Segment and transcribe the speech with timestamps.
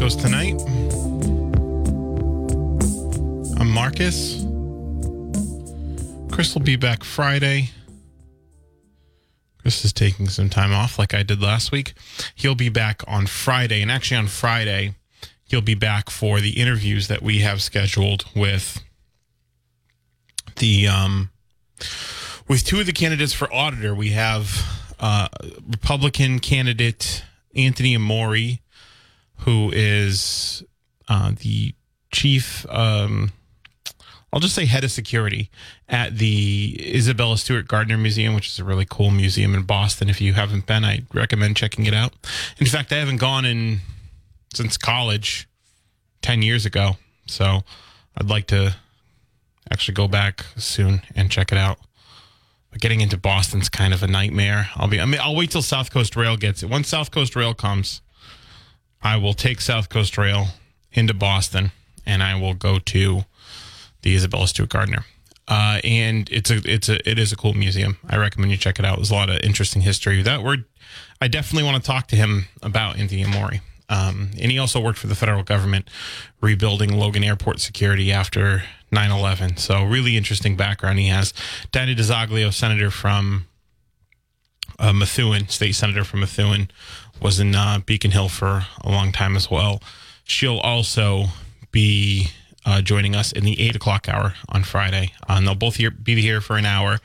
[0.00, 0.58] Coast Tonight.
[3.60, 4.46] I'm Marcus.
[6.32, 7.68] Chris will be back Friday.
[9.58, 11.92] Chris is taking some time off like I did last week.
[12.34, 13.82] He'll be back on Friday.
[13.82, 14.94] And actually, on Friday,
[15.44, 18.82] he'll be back for the interviews that we have scheduled with
[20.56, 21.28] the um,
[22.48, 23.94] with two of the candidates for auditor.
[23.94, 24.66] We have
[24.98, 25.28] uh,
[25.68, 27.22] Republican candidate
[27.54, 28.60] Anthony Amore
[29.40, 30.62] who is
[31.08, 31.74] uh, the
[32.12, 33.32] chief, um,
[34.32, 35.50] I'll just say head of security
[35.88, 40.08] at the Isabella Stewart Gardner Museum, which is a really cool museum in Boston.
[40.08, 42.12] If you haven't been, I recommend checking it out.
[42.58, 43.80] In fact, I haven't gone in
[44.54, 45.48] since college
[46.22, 46.96] 10 years ago.
[47.26, 47.62] So
[48.16, 48.76] I'd like to
[49.70, 51.78] actually go back soon and check it out.
[52.70, 54.70] But getting into Boston's kind of a nightmare.
[54.76, 56.70] I'll be I mean I'll wait till South Coast Rail gets it.
[56.70, 58.00] Once South Coast Rail comes,
[59.02, 60.48] I will take South Coast Rail
[60.92, 61.72] into Boston
[62.06, 63.24] and I will go to
[64.02, 65.04] the Isabella Stewart Gardner.
[65.48, 67.98] Uh, and it's a it's a it is a cool museum.
[68.08, 68.96] I recommend you check it out.
[68.96, 70.22] There's a lot of interesting history.
[70.22, 70.64] That word,
[71.20, 73.54] I definitely want to talk to him about Anthony Amore.
[73.88, 75.90] Um, and he also worked for the federal government
[76.40, 78.62] rebuilding Logan Airport security after
[78.92, 79.58] 9/11.
[79.58, 81.34] So really interesting background he has.
[81.72, 83.46] Diana DiZoglio, senator from
[84.78, 86.70] uh, Methuen, state senator from Methuen,
[87.20, 89.82] was in uh, Beacon Hill for a long time as well.
[90.24, 91.26] She'll also
[91.70, 92.28] be
[92.64, 95.12] uh, joining us in the eight o'clock hour on Friday.
[95.28, 96.98] And they'll both here, be here for an hour.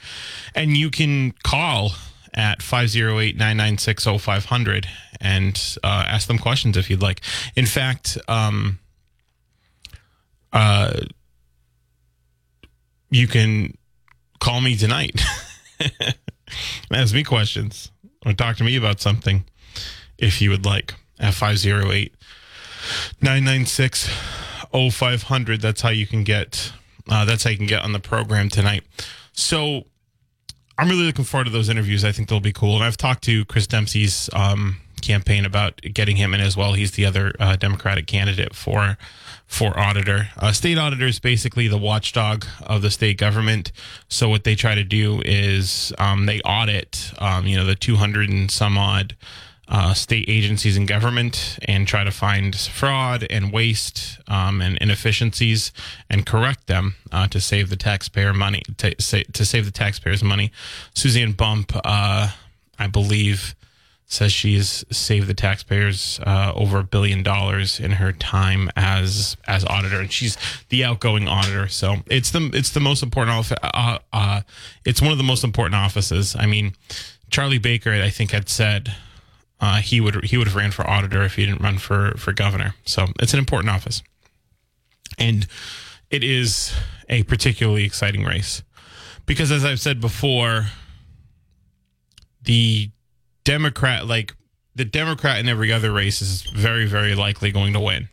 [0.54, 1.92] And you can call
[2.34, 4.88] at 508 996 0500
[5.22, 7.22] and uh, ask them questions if you'd like.
[7.56, 8.80] In fact, um,
[10.52, 11.02] uh,
[13.10, 13.78] you can
[14.40, 15.22] call me tonight
[16.92, 17.92] ask me questions
[18.26, 19.44] or talk to me about something
[20.18, 22.14] if you would like at 508
[23.22, 24.10] 996
[24.92, 26.72] 0500 that's how you can get
[27.10, 28.84] uh, that's how you can get on the program tonight.
[29.34, 29.86] So
[30.78, 32.04] i'm really looking forward to those interviews.
[32.04, 32.76] I think they'll be cool.
[32.76, 36.74] And i've talked to chris dempsey's um, campaign about getting him in as well.
[36.74, 38.98] He's the other uh, democratic candidate for
[39.46, 40.30] for auditor.
[40.38, 43.72] Uh, state auditor is basically the watchdog of the state government.
[44.10, 48.30] So what they try to do is um, they audit um, you know the 200
[48.30, 49.16] and some odd
[49.68, 55.72] uh, state agencies and government and try to find fraud and waste um, and inefficiencies
[56.10, 60.52] and correct them uh, to save the taxpayer money to, to save the taxpayers money.
[60.94, 62.32] Suzanne Bump, uh,
[62.78, 63.56] I believe,
[64.08, 69.66] says she's saved the taxpayers uh, over a billion dollars in her time as as
[69.66, 70.38] auditor, and she's
[70.70, 71.68] the outgoing auditor.
[71.68, 73.58] So it's the it's the most important office.
[73.64, 74.42] Uh, uh,
[74.86, 76.36] it's one of the most important offices.
[76.38, 76.74] I mean,
[77.30, 78.96] Charlie Baker, I think, had said
[79.66, 82.32] uh, he would he would have ran for auditor if he didn't run for for
[82.34, 82.76] governor.
[82.86, 84.04] So it's an important office,
[85.18, 85.48] and
[86.12, 86.72] it is
[87.10, 88.62] a particularly exciting race
[89.26, 90.68] because, as I've said before,
[92.44, 92.92] the
[93.44, 94.36] Democrat like
[94.76, 98.10] the Democrat in every other race is very very likely going to win.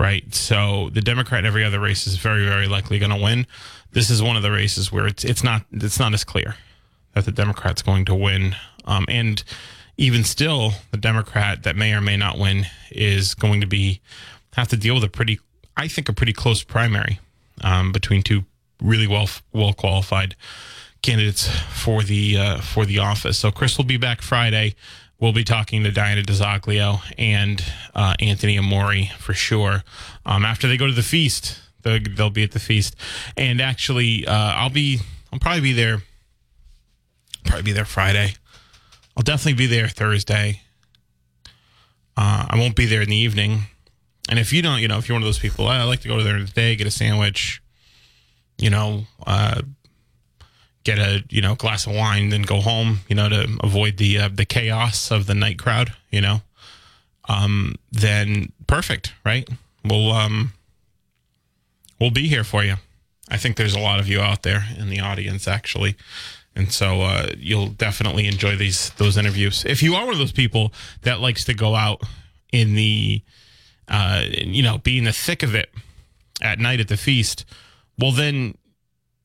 [0.00, 3.48] Right, so the Democrat in every other race is very, very likely going to win.
[3.90, 6.54] This is one of the races where it's it's not it's not as clear
[7.14, 8.54] that the Democrat's going to win,
[8.84, 9.42] um, and
[9.98, 14.00] even still, the Democrat that may or may not win is going to be
[14.54, 15.40] have to deal with a pretty,
[15.76, 17.18] I think, a pretty close primary
[17.62, 18.44] um, between two
[18.80, 20.36] really well well qualified
[21.02, 23.38] candidates for the uh, for the office.
[23.38, 24.76] So Chris will be back Friday.
[25.20, 27.60] We'll be talking to Diana DiZoglio and
[27.92, 29.82] uh, Anthony Amore for sure.
[30.24, 32.94] Um, after they go to the feast, they'll, they'll be at the feast,
[33.36, 35.00] and actually, uh, I'll be
[35.32, 36.02] I'll probably be there.
[37.44, 38.34] Probably be there Friday.
[39.18, 40.60] I'll definitely be there Thursday.
[42.16, 43.62] Uh, I won't be there in the evening.
[44.28, 46.08] And if you don't, you know, if you're one of those people, I like to
[46.08, 47.60] go there in the day, get a sandwich,
[48.58, 49.62] you know, uh,
[50.84, 54.18] get a you know glass of wine, then go home, you know, to avoid the
[54.18, 56.42] uh, the chaos of the night crowd, you know.
[57.28, 59.48] Um, then perfect, right?
[59.84, 60.52] We'll um,
[62.00, 62.76] we'll be here for you.
[63.28, 65.96] I think there's a lot of you out there in the audience, actually.
[66.58, 69.64] And so uh, you'll definitely enjoy these those interviews.
[69.64, 70.72] If you are one of those people
[71.02, 72.02] that likes to go out
[72.52, 73.22] in the,
[73.86, 75.70] uh, you know, be in the thick of it
[76.42, 77.44] at night at the feast,
[77.96, 78.58] well, then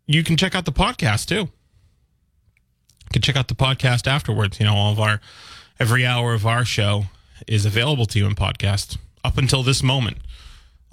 [0.05, 1.35] you can check out the podcast too.
[1.35, 1.49] You
[3.11, 4.59] can check out the podcast afterwards.
[4.59, 5.19] You know, all of our
[5.79, 7.05] every hour of our show
[7.47, 10.17] is available to you in podcast up until this moment.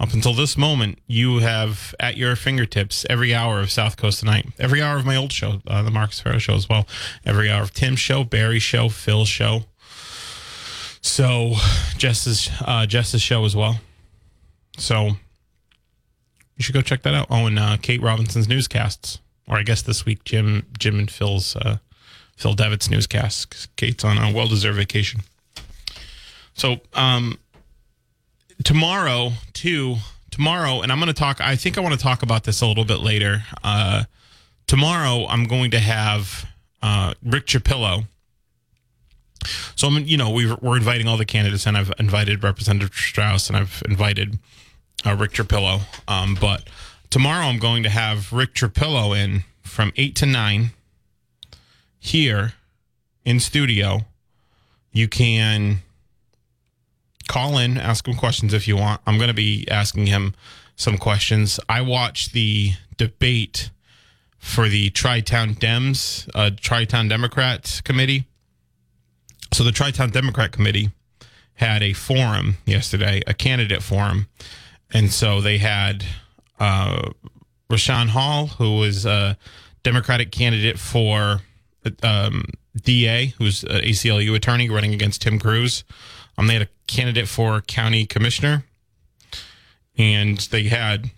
[0.01, 4.47] Up until this moment, you have at your fingertips every hour of South Coast Tonight,
[4.57, 6.87] every hour of my old show, uh, the Marcus Farrow show as well,
[7.23, 9.65] every hour of Tim's show, Barry's show, Phil's show.
[11.01, 11.53] So
[11.97, 13.79] Jess's uh, Jess's show as well.
[14.75, 15.09] So
[16.57, 17.27] you should go check that out.
[17.29, 21.55] Oh, and uh, Kate Robinson's newscasts, or I guess this week Jim Jim and Phil's
[21.55, 21.77] uh,
[22.35, 23.67] Phil Devitt's newscasts.
[23.75, 25.21] Kate's on a well deserved vacation.
[26.55, 27.37] So um,
[28.63, 29.95] tomorrow too
[30.29, 32.65] tomorrow and i'm going to talk i think i want to talk about this a
[32.65, 34.03] little bit later uh,
[34.67, 36.45] tomorrow i'm going to have
[36.81, 38.05] uh, rick Trapillo.
[39.75, 43.47] so i'm you know we we're inviting all the candidates and i've invited representative straus
[43.47, 44.37] and i've invited
[45.05, 45.81] uh, rick Trapillo.
[46.07, 46.67] Um, but
[47.09, 50.71] tomorrow i'm going to have rick Trapillo in from 8 to 9
[51.99, 52.53] here
[53.23, 54.01] in studio
[54.91, 55.79] you can
[57.31, 58.99] call in, ask him questions if you want.
[59.07, 60.33] I'm going to be asking him
[60.75, 61.61] some questions.
[61.69, 63.71] I watched the debate
[64.37, 68.27] for the Tri-Town Dems, uh, Tri-Town Democrats Committee.
[69.53, 70.89] So the Tri-Town Democrat Committee
[71.53, 74.27] had a forum yesterday, a candidate forum.
[74.93, 76.03] And so they had
[76.59, 77.11] uh,
[77.69, 79.37] Rahsaan Hall, who was a
[79.83, 81.39] Democratic candidate for
[82.03, 82.43] um,
[82.75, 85.85] DA, who's an ACLU attorney running against Tim Cruz.
[86.37, 88.63] Um, they had a candidate for county commissioner,
[89.97, 91.11] and they had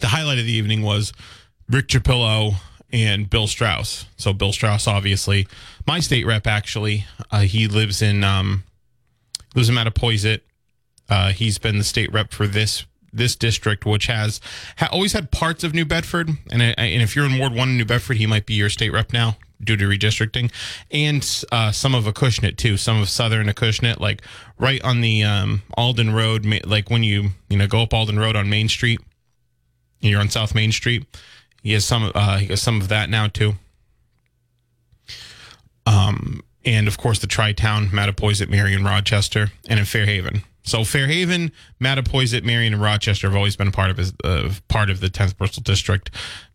[0.00, 1.12] the highlight of the evening was
[1.68, 2.56] Rick Trapillo
[2.92, 4.06] and Bill Straus.
[4.16, 5.48] So Bill Straus, obviously,
[5.86, 6.46] my state rep.
[6.46, 8.64] Actually, uh, he lives in um,
[9.54, 10.40] lives in Mattapoisett.
[11.08, 14.40] Uh, he's been the state rep for this this district, which has
[14.76, 17.78] ha- always had parts of New Bedford, and and if you're in Ward One in
[17.78, 20.52] New Bedford, he might be your state rep now due to redistricting,
[20.90, 24.22] and uh, some of Acushnet too, some of Southern Acushnet, like
[24.58, 28.36] right on the um, Alden Road, like when you you know go up Alden Road
[28.36, 29.00] on Main Street,
[30.00, 31.06] you're on South Main Street.
[31.62, 33.54] He has some uh, he has some of that now too.
[35.86, 40.42] Um, and of course the Tri-Town, Mattapoisett, Marion, Rochester, and in Fairhaven.
[40.62, 41.50] So Fairhaven,
[41.80, 45.38] Mattapoisett, Marion, and Rochester have always been part of his, uh, part of the 10th
[45.38, 46.10] Bristol District.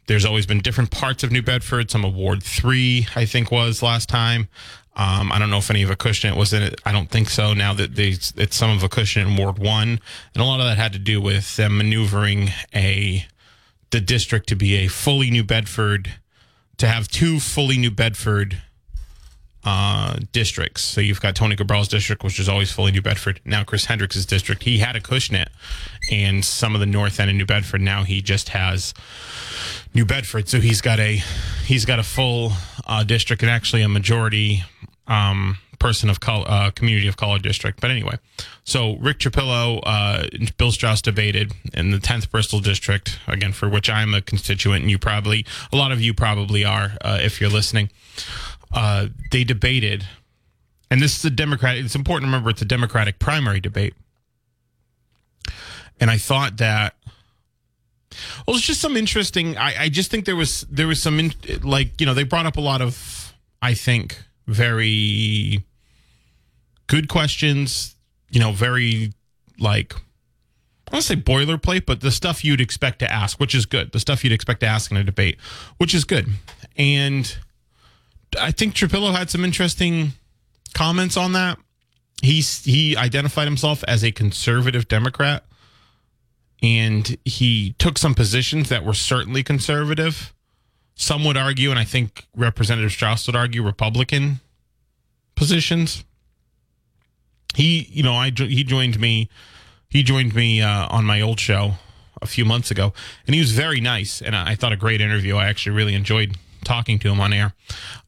[0.08, 1.90] There's always been different parts of New Bedford.
[1.90, 4.50] Some of Ward Three, I think, was last time.
[4.96, 6.80] Um, I don't know if any of Acushnet was in it.
[6.86, 7.54] I don't think so.
[7.54, 10.00] Now that they, it's some of Acushnet in Ward One,
[10.34, 13.26] and a lot of that had to do with them maneuvering a
[13.90, 16.14] the district to be a fully New Bedford,
[16.78, 18.62] to have two fully New Bedford
[19.66, 20.84] uh, districts.
[20.84, 23.40] So you've got Tony Cabral's district, which is always fully New Bedford.
[23.46, 25.48] Now Chris Hendricks' district, he had Acushnet
[26.12, 27.82] and some of the north end of New Bedford.
[27.82, 28.94] Now he just has
[29.94, 30.50] New Bedford.
[30.50, 31.22] So he's got a
[31.66, 32.54] he's got a full
[32.86, 34.64] uh, district and actually a majority
[35.08, 37.82] um, person of color, uh, community of color district.
[37.82, 38.18] But anyway,
[38.64, 40.28] so Rick Trapillo, uh,
[40.58, 44.90] Bill Straus debated in the 10th Bristol district, again, for which I'm a constituent, and
[44.90, 47.90] you probably, a lot of you probably are uh, if you're listening
[48.74, 50.06] uh, they debated,
[50.90, 51.78] and this is a Democrat.
[51.78, 53.94] It's important to remember it's a Democratic primary debate,
[56.00, 56.96] and I thought that.
[58.46, 59.58] Well, it's just some interesting.
[59.58, 62.46] I, I just think there was there was some in, like you know they brought
[62.46, 65.64] up a lot of I think very
[66.88, 67.96] good questions.
[68.30, 69.14] You know, very
[69.60, 69.96] like
[70.88, 73.92] I don't say boilerplate, but the stuff you'd expect to ask, which is good.
[73.94, 75.40] The stuff you'd expect to ask in a debate,
[75.78, 76.28] which is good.
[76.78, 77.36] And
[78.40, 80.14] I think Trapillo had some interesting
[80.74, 81.58] comments on that.
[82.22, 85.44] He's he identified himself as a conservative Democrat,
[86.62, 90.34] and he took some positions that were certainly conservative.
[90.96, 94.40] Some would argue, and I think Representative Straus would argue, Republican
[95.36, 96.06] positions.
[97.56, 99.30] He, you know, I he joined me.
[99.90, 101.74] He joined me uh, on my old show
[102.22, 102.94] a few months ago,
[103.28, 105.36] and he was very nice, and I thought a great interview.
[105.36, 107.54] I actually really enjoyed talking to him on air.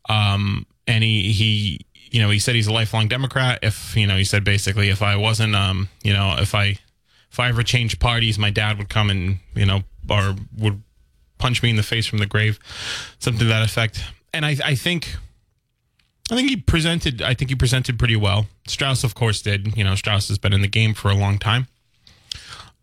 [0.10, 3.60] Um, and he, he, you know, he said he's a lifelong Democrat.
[3.62, 6.78] If, you know, he said basically if I wasn't, um, you know, if I,
[7.32, 10.82] if I ever changed parties, my dad would come and, you know, or would
[11.38, 12.60] punch me in the face from the grave,
[13.20, 14.04] something to that effect.
[14.34, 15.16] And I, I think,
[16.32, 18.48] I think he presented, I think he presented pretty well.
[18.68, 19.76] Straus, of course, did.
[19.78, 21.68] You know, Straus has been in the game for a long time.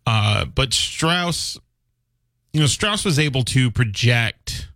[0.05, 1.57] Uh, but Straus,
[2.51, 4.67] you know, Straus was able to project,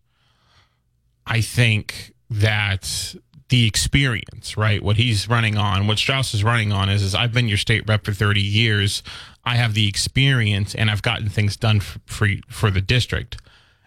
[1.27, 3.15] I think, that
[3.49, 4.83] the experience, right?
[4.83, 7.87] What he's running on, what Straus is running on is, is I've been your state
[7.87, 9.03] rep for 30 years.
[9.45, 13.37] I have the experience and I've gotten things done for, for, for the district.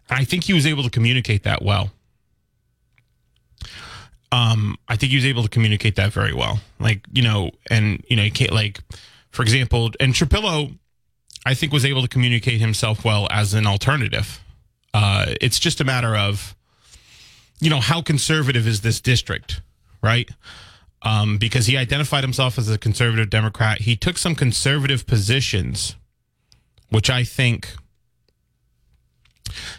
[0.09, 1.91] And I think he was able to communicate that well.
[4.33, 6.61] Um, I think he was able to communicate that very well.
[6.79, 8.81] Like, you know, and, you know, you can't, like,
[9.31, 10.79] for example, and Trapillo,
[11.45, 14.41] I think, was able to communicate himself well as an alternative.
[14.95, 16.55] Uh, it's just a matter of,
[17.61, 19.61] you know, how conservative is this district,
[20.03, 20.29] right?
[21.03, 23.83] Um, because he identified himself as a conservative Democrat.
[23.83, 25.97] He took some conservative positions,
[26.89, 27.75] which I think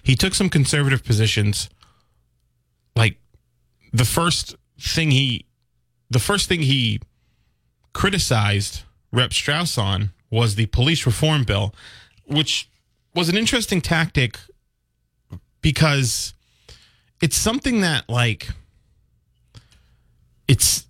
[0.03, 1.69] he took some conservative positions.
[2.95, 3.17] Like
[3.91, 5.45] the first thing he,
[6.09, 7.01] the first thing he
[7.93, 11.75] criticized Rep Straus on was the police reform bill,
[12.25, 12.69] which
[13.13, 14.39] was an interesting tactic
[15.61, 16.33] because
[17.21, 18.49] it's something that like
[20.47, 20.85] it's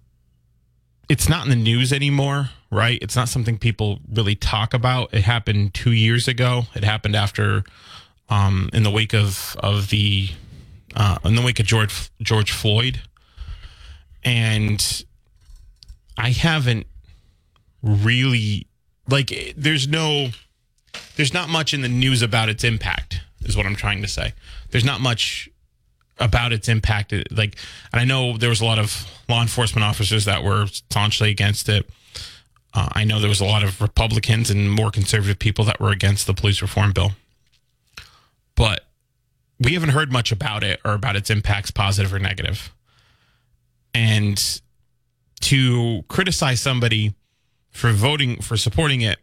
[1.12, 2.98] it's not in the news anymore, right?
[3.02, 5.14] It's not something people really talk about.
[5.14, 6.64] It happened two years ago.
[6.74, 7.66] It happened after,
[8.30, 10.30] um, in the wake of of the,
[10.96, 13.02] uh, in the wake of George George Floyd,
[14.24, 15.04] and
[16.18, 16.88] I haven't
[17.84, 18.68] really
[19.10, 19.54] like.
[19.58, 20.30] There's no,
[21.18, 23.20] there's not much in the news about its impact.
[23.42, 24.34] Is what I'm trying to say.
[24.70, 25.50] There's not much
[26.22, 27.14] about its impact.
[27.32, 27.58] Like,
[27.92, 31.68] and I know there was a lot of law enforcement officers that were staunchly against
[31.68, 31.90] it.
[32.74, 35.92] Uh, I know there was a lot of Republicans and more conservative people that were
[35.92, 37.12] against the police reform bill.
[38.56, 38.86] But
[39.60, 42.72] we haven't heard much about it or about its impacts, positive or negative.
[43.94, 44.62] And
[45.42, 47.14] to criticize somebody
[47.72, 49.18] for voting, for supporting it,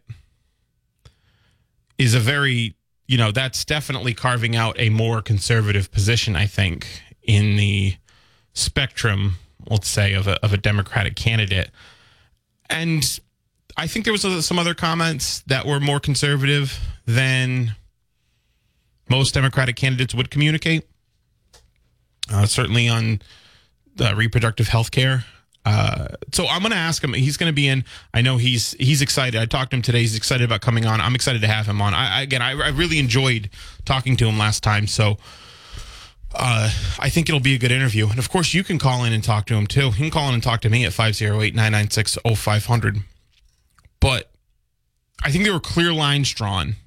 [1.97, 2.75] is a very
[3.09, 6.85] you know, that's definitely carving out a more conservative position, I think,
[7.23, 7.95] in the
[8.53, 9.37] spectrum,
[9.67, 11.71] let's say, of a, of a Democratic candidate.
[12.69, 13.03] And
[13.75, 17.75] I think there was some other comments that were more conservative than
[19.09, 20.87] most Democratic candidates would communicate.
[22.31, 23.23] Uh, certainly on
[23.95, 25.25] the reproductive health care.
[25.69, 27.13] Uh, so I'm going to ask him.
[27.13, 27.85] He's going to be in.
[28.11, 29.39] I know he's he's excited.
[29.39, 29.99] I talked to him today.
[29.99, 30.99] He's excited about coming on.
[30.99, 31.93] I'm excited to have him on.
[31.93, 33.51] I, again, I, I really enjoyed
[33.85, 34.87] talking to him last time.
[34.87, 35.17] So
[36.33, 38.09] uh, I think it'll be a good interview.
[38.09, 39.87] And of course, you can call in and talk to him too.
[39.87, 43.03] You can call in and talk to me at 508 996 0500.
[43.99, 44.31] But
[45.23, 46.77] I think there were clear lines drawn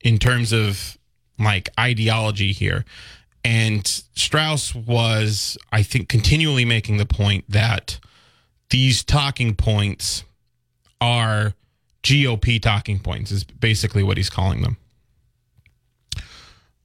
[0.00, 0.98] in terms of
[1.38, 2.84] like ideology here.
[3.44, 8.00] And Straus was, I think, continually making the point that
[8.72, 10.24] these talking points
[10.98, 11.52] are
[12.02, 14.78] GOP talking points, is basically what he's calling them.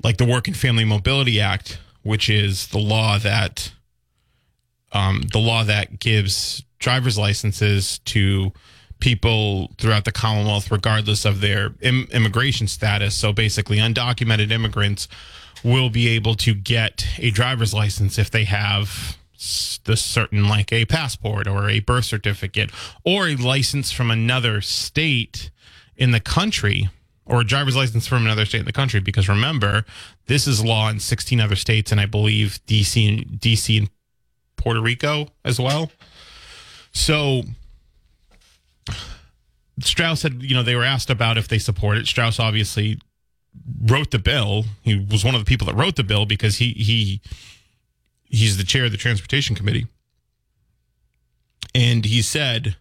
[0.04, 3.72] Like the Work and Family Mobility Act, which is the law that
[4.92, 8.52] um, the law that gives driver's licenses to
[9.00, 13.16] people throughout the Commonwealth, regardless of their Im- immigration status.
[13.16, 15.08] So basically, undocumented immigrants
[15.64, 19.18] will be able to get a driver's license if they have
[19.86, 22.72] this certain like a passport or a birth certificate
[23.04, 25.52] or a license from another state
[25.96, 26.90] in the country
[27.26, 29.00] or a driver's license from another state in the country.
[29.00, 29.86] Because remember
[30.26, 33.90] this is law in 16 other states and i believe dc and dc and
[34.56, 35.92] puerto rico as well.
[36.92, 37.44] So
[39.80, 42.08] straus said you know they were asked about if they support it.
[42.08, 43.00] Straus obviously
[43.84, 44.66] wrote the bill.
[44.82, 47.22] He was one of the people that wrote the bill because he he
[48.30, 49.88] he's the chair of the transportation committee.
[51.74, 52.76] And he said,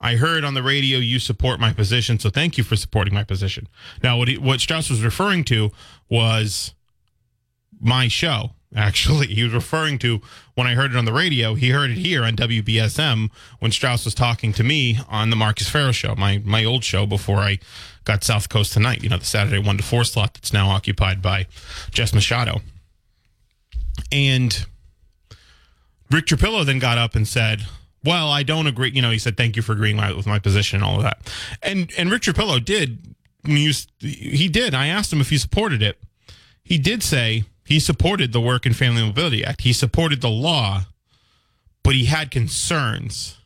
[0.00, 3.24] I heard on the radio you support my position, so thank you for supporting my
[3.24, 3.68] position.
[4.02, 5.72] Now, what he, what Straus was referring to
[6.08, 6.74] was
[7.80, 8.50] my show.
[8.76, 10.20] Actually, he was referring to
[10.54, 11.54] when I heard it on the radio.
[11.54, 15.68] He heard it here on WBSM when Straus was talking to me on the Marcus
[15.68, 17.58] Farrow show, my my old show before I
[18.04, 19.02] got South Coast tonight.
[19.02, 21.46] You know, the Saturday one to four slot that's now occupied by
[21.90, 22.60] Jess Machado.
[24.12, 24.64] And
[26.10, 27.66] Rick Trapillo then got up and said,
[28.04, 30.76] "Well, I don't agree." You know, he said, "Thank you for agreeing with my position
[30.76, 31.18] and all of that."
[31.62, 33.14] And and Rick Trapillo did.
[33.44, 34.74] He did.
[34.74, 35.98] I asked him if he supported it.
[36.62, 39.62] He did say he supported the Work and Family Mobility Act.
[39.62, 40.86] He supported the law,
[41.82, 43.36] but he had concerns.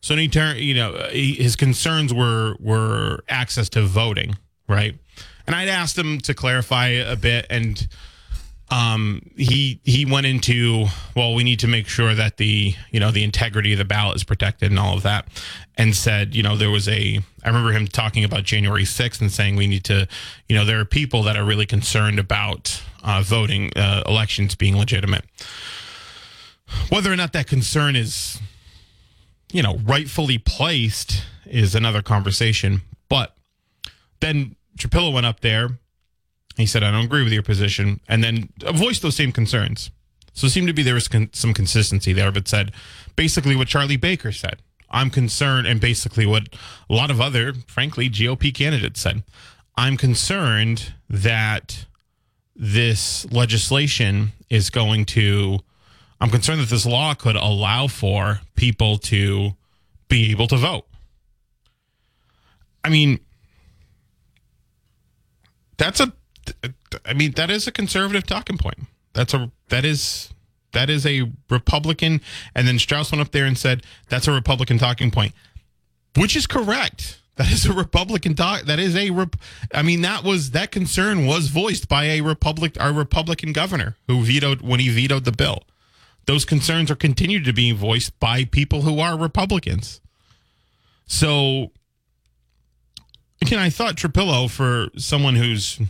[0.00, 4.36] So he turned, you know, his concerns were were access to voting,
[4.68, 4.94] right?
[5.46, 7.86] And I'd asked him to clarify a bit, and
[8.70, 13.10] um, he he went into well, we need to make sure that the you know
[13.10, 15.28] the integrity of the ballot is protected and all of that,
[15.76, 19.30] and said you know there was a I remember him talking about January sixth and
[19.30, 20.08] saying we need to
[20.48, 24.76] you know there are people that are really concerned about uh, voting uh, elections being
[24.76, 25.24] legitimate.
[26.88, 28.40] Whether or not that concern is
[29.52, 32.80] you know rightfully placed is another conversation,
[33.10, 33.36] but
[34.20, 35.78] then Trapillo went up there
[36.56, 39.90] he said, I don't agree with your position, and then voiced those same concerns.
[40.32, 42.72] So it seemed to be there was con- some consistency there, but said
[43.16, 44.60] basically what Charlie Baker said.
[44.90, 46.48] I'm concerned, and basically what
[46.88, 49.24] a lot of other, frankly, GOP candidates said.
[49.76, 51.86] I'm concerned that
[52.54, 55.58] this legislation is going to,
[56.20, 59.56] I'm concerned that this law could allow for people to
[60.08, 60.86] be able to vote.
[62.84, 63.18] I mean,
[65.76, 66.12] that's a
[67.04, 68.78] I mean, that is a conservative talking point.
[69.12, 70.30] That's a that is
[70.72, 72.20] that is a Republican.
[72.54, 75.32] And then Straus went up there and said that's a Republican talking point,
[76.16, 77.20] which is correct.
[77.36, 78.62] That is a Republican talk.
[78.62, 79.10] That is a.
[79.10, 79.36] Rep-
[79.72, 84.22] I mean, that was that concern was voiced by a Republic, our Republican governor who
[84.22, 85.64] vetoed when he vetoed the bill.
[86.26, 90.00] Those concerns are continued to be voiced by people who are Republicans.
[91.06, 91.72] So,
[93.42, 95.80] again, I thought Trapillo for someone who's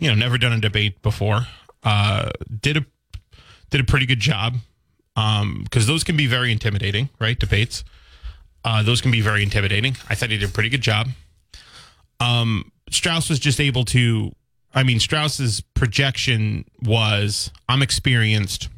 [0.00, 1.46] you know, never done a debate before.
[1.82, 2.86] Uh, did a
[3.70, 4.56] did a pretty good job
[5.14, 7.38] because um, those can be very intimidating, right?
[7.38, 7.84] Debates.
[8.64, 9.96] Uh, those can be very intimidating.
[10.10, 11.08] I thought he did a pretty good job.
[12.20, 14.32] Um, Straus was just able to.
[14.74, 18.68] I mean, Straus's projection was, "I'm experienced.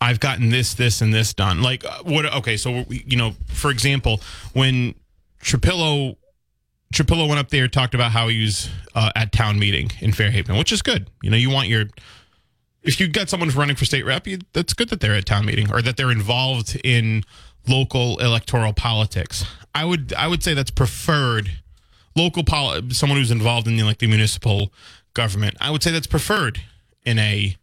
[0.00, 2.24] I've gotten this, this, and this done." Like uh, what?
[2.36, 4.20] Okay, so you know, for example,
[4.54, 4.94] when
[5.42, 6.16] Trapillo
[6.92, 10.12] Trapillo went up there and talked about how he was uh, at town meeting in
[10.12, 11.08] Fairhaven, which is good.
[11.22, 11.86] You know, you want your
[12.82, 15.44] if you got someone running for state rep, you, that's good that they're at town
[15.46, 17.24] meeting or that they're involved in
[17.68, 19.44] local electoral politics.
[19.74, 21.50] I would I would say that's preferred.
[22.16, 24.72] Local poli- someone who's involved in the, like the municipal
[25.14, 25.56] government.
[25.60, 26.60] I would say that's preferred
[27.04, 27.56] in a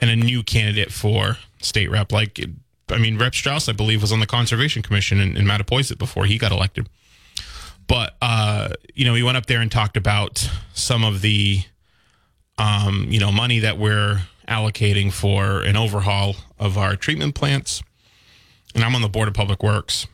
[0.00, 2.10] in a new candidate for state rep.
[2.10, 2.40] Like
[2.88, 6.24] I mean, Rep Straus, I believe, was on the Conservation Commission in, in Mattapoisett before
[6.24, 6.88] he got elected.
[7.86, 11.62] But uh, you know, he went up there and talked about some of the
[12.58, 17.82] um, you know money that we're allocating for an overhaul of our treatment plants.
[18.74, 20.06] And I'm on the board of public works,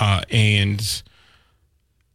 [0.00, 1.02] uh, and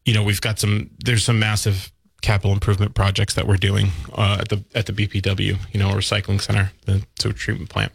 [0.05, 0.91] you know we've got some.
[1.03, 5.57] There's some massive capital improvement projects that we're doing uh, at the at the BPW,
[5.73, 7.91] you know, recycling center, the sewage treatment plant.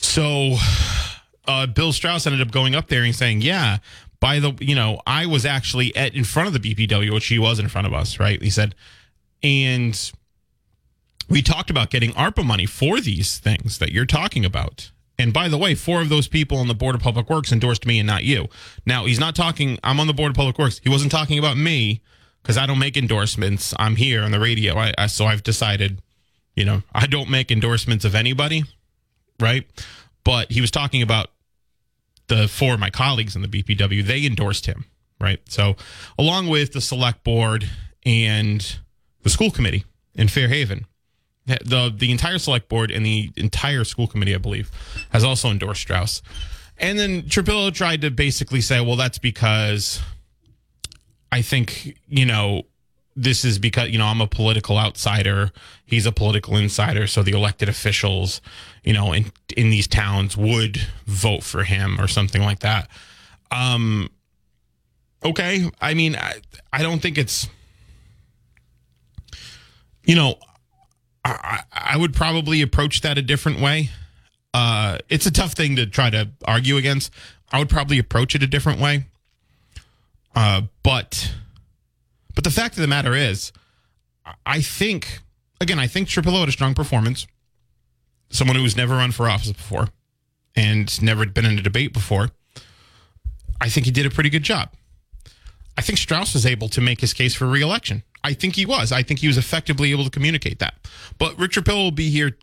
[0.00, 0.56] So
[1.46, 3.78] uh, Bill Straus ended up going up there and saying, "Yeah,
[4.20, 7.38] by the you know i was actually at in front of the bpw which he
[7.38, 8.42] was in front of us right?
[8.42, 8.74] He said
[9.42, 10.12] and
[11.28, 14.90] we talked about getting arpa money for these things that you're talking about.
[15.18, 17.86] And by the way four of those people on the board of public works endorsed
[17.86, 18.48] me and not you.
[18.86, 20.80] Now he's not talking i'm on the board of public works.
[20.82, 22.02] He wasn't talking about me
[22.42, 23.74] because i don't make endorsements.
[23.78, 24.76] I'm here on the radio.
[24.76, 26.02] I, I so i've decided
[26.56, 28.64] you know i don't make endorsements of anybody
[29.40, 29.66] right?
[30.24, 31.30] But he was talking about
[32.28, 34.84] the four of my colleagues in the BPW, they endorsed him,
[35.20, 35.40] right?
[35.48, 35.76] So,
[36.18, 37.68] along with the select board
[38.04, 38.78] and
[39.22, 40.86] the school committee in Fairhaven,
[41.48, 44.70] eh, the the entire select board and the entire school committee, I believe,
[45.10, 46.22] has also endorsed Straus.
[46.78, 50.00] And then Trapillo tried to basically say, well, that's because
[51.32, 52.62] I think, you know,
[53.18, 55.50] this is because you know I'm a political outsider.
[55.84, 58.40] He's a political insider, so the elected officials,
[58.84, 62.88] you know, in in these towns would vote for him or something like that.
[63.50, 64.10] Um,
[65.24, 66.40] okay, I mean, I,
[66.72, 67.48] I don't think it's,
[70.04, 70.36] you know,
[71.24, 73.90] I, I would probably approach that a different way.
[74.54, 77.12] Uh, it's a tough thing to try to argue against.
[77.50, 79.06] I would probably approach it a different way.
[80.34, 81.32] Uh, but
[82.38, 83.50] but the fact of the matter is,
[84.46, 85.18] I think,
[85.60, 87.26] again, I think Trapillo had a strong performance.
[88.30, 89.88] Someone who's never run for office before
[90.54, 92.30] and never been in a debate before.
[93.60, 94.70] I think he did a pretty good job.
[95.76, 98.04] I think Straus was able to make his case for reelection.
[98.22, 98.92] I think he was.
[98.92, 100.74] I think he was effectively able to communicate that.
[101.18, 102.38] But Rick Trapillo will be here,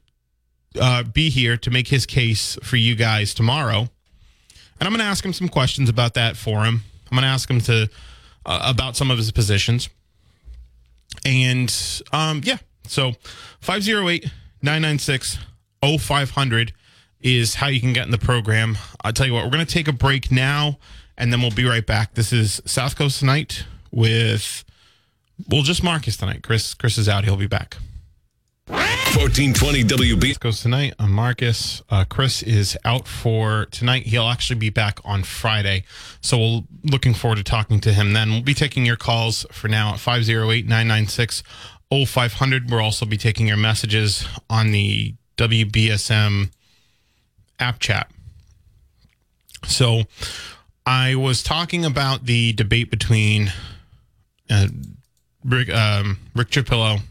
[0.77, 3.87] uh, be here to make his case for you guys tomorrow,
[4.77, 6.83] and I'm going to ask him some questions about that for him.
[7.09, 7.89] I'm going to ask him to
[8.45, 9.89] uh, about some of his positions.
[11.25, 11.73] And
[12.11, 13.13] um, yeah, so
[13.61, 14.25] 508
[14.61, 15.37] 996
[15.99, 16.73] 0500
[17.21, 18.77] is how you can get in the program.
[19.03, 20.77] I'll tell you what, we're going to take a break now
[21.17, 22.13] and then we'll be right back.
[22.13, 24.65] This is South Coast Tonight with
[25.49, 26.43] Well, just Marcus tonight.
[26.43, 27.23] Chris Chris is out.
[27.23, 27.77] He'll be back.
[28.67, 30.39] 1420 WB.
[30.39, 30.93] Goes tonight.
[30.97, 31.83] I'm Marcus.
[31.89, 34.07] Uh, Chris is out for tonight.
[34.07, 35.83] He'll actually be back on Friday.
[36.21, 38.31] So we're looking forward to talking to him then.
[38.31, 41.43] We'll be taking your calls for now at 508 996
[41.91, 42.71] 0500.
[42.71, 46.51] We'll also be taking your messages on the WBSM
[47.59, 48.09] app chat.
[49.65, 50.03] So
[50.85, 53.53] I was talking about the debate between
[54.49, 54.67] uh,
[55.43, 57.01] Rick, um, Rick Trapillo,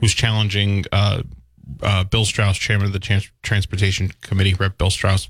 [0.00, 1.22] who's challenging uh,
[1.82, 4.78] uh, Bill Straus, chairman of the Trans- Transportation Committee, Rep.
[4.78, 5.28] Bill Straus.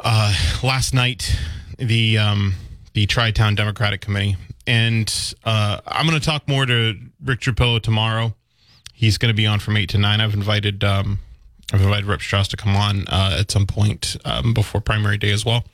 [0.00, 1.36] Uh, last night,
[1.78, 2.54] the um,
[2.94, 8.34] the Tri-Town Democratic Committee, and uh, I'm going to talk more to Rick Trapillo tomorrow.
[8.92, 10.20] He's going to be on from eight to nine.
[10.20, 11.18] I've invited um,
[11.72, 12.20] I've invited Rep.
[12.20, 15.64] Straus to come on uh, at some point um, before primary day as well.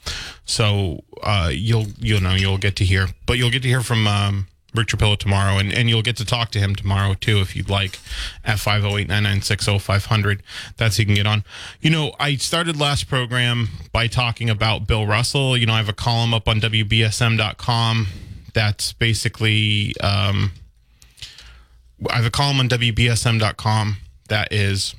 [0.44, 4.06] So uh, you'll you'll know you'll get to hear, but you'll get to hear from
[4.06, 7.56] um, Rick Trapillo tomorrow, and, and you'll get to talk to him tomorrow too if
[7.56, 7.98] you'd like
[8.44, 10.40] at 508-996-0500.
[10.76, 11.44] That's how you can get on.
[11.80, 15.56] You know, I started last program by talking about Bill Russell.
[15.56, 18.06] You know, I have a column up on WBSM.com
[18.52, 20.52] that's basically um,
[22.08, 23.96] I have a column on WBSM.com
[24.28, 24.94] that is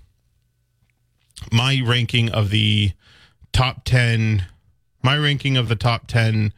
[1.51, 2.91] my ranking of the
[3.51, 4.45] top 10
[5.03, 6.53] my ranking of the top 10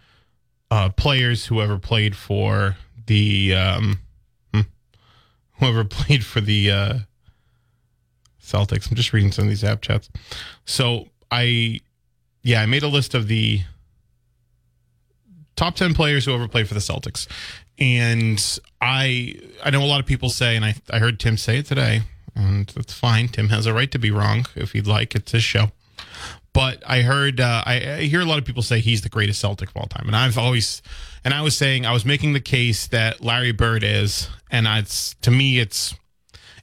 [0.69, 3.99] uh, players who ever played for the um,
[4.53, 4.61] hmm,
[5.59, 6.93] whoever played for the uh,
[8.41, 8.89] Celtics.
[8.89, 10.09] I'm just reading some of these app chats.
[10.65, 11.79] So I
[12.41, 13.61] yeah, I made a list of the
[15.55, 17.27] top 10 players who ever played for the Celtics.
[17.79, 21.59] And I I know a lot of people say and I I heard Tim say
[21.59, 22.01] it today
[22.35, 23.27] and that's fine.
[23.27, 25.15] Tim has a right to be wrong if he'd like.
[25.15, 25.71] It's his show.
[26.53, 29.39] But I heard, uh, I, I, hear a lot of people say he's the greatest
[29.39, 30.83] Celtic of all time, and I've always,
[31.23, 35.15] and I was saying, I was making the case that Larry Bird is, and it's
[35.21, 35.95] to me, it's,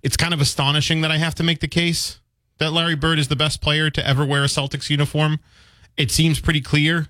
[0.03, 2.21] it's kind of astonishing that I have to make the case
[2.59, 5.41] that Larry Bird is the best player to ever wear a Celtics uniform.
[5.97, 7.09] It seems pretty clear,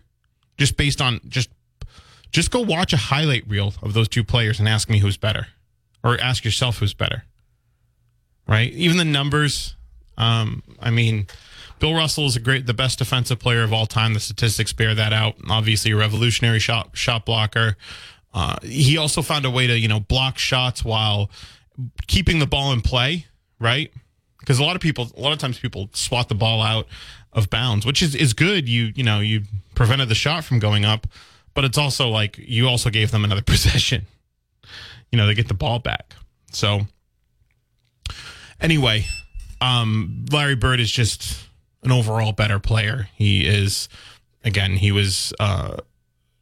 [0.56, 1.50] just based on just,
[2.30, 5.48] just go watch a highlight reel of those two players and ask me who's better,
[6.04, 7.24] or ask yourself who's better
[8.50, 8.72] right?
[8.72, 9.76] Even the numbers.
[10.18, 11.28] Um, I mean,
[11.80, 14.14] Bill Russell is a great, the best defensive player of all time.
[14.14, 15.36] The statistics bear that out.
[15.48, 17.76] Obviously, a revolutionary shot shot blocker.
[18.32, 21.30] Uh, he also found a way to you know block shots while
[22.06, 23.26] keeping the ball in play,
[23.58, 23.92] right?
[24.38, 26.86] Because a lot of people, a lot of times, people swat the ball out
[27.32, 28.68] of bounds, which is is good.
[28.68, 29.42] You you know you
[29.74, 31.06] prevented the shot from going up,
[31.54, 34.06] but it's also like you also gave them another possession.
[35.10, 36.14] You know, they get the ball back.
[36.52, 36.86] So
[38.60, 39.06] Anyway,
[39.60, 41.48] um, Larry Bird is just
[41.82, 43.08] an overall better player.
[43.14, 43.88] He is,
[44.44, 45.78] again, he was uh,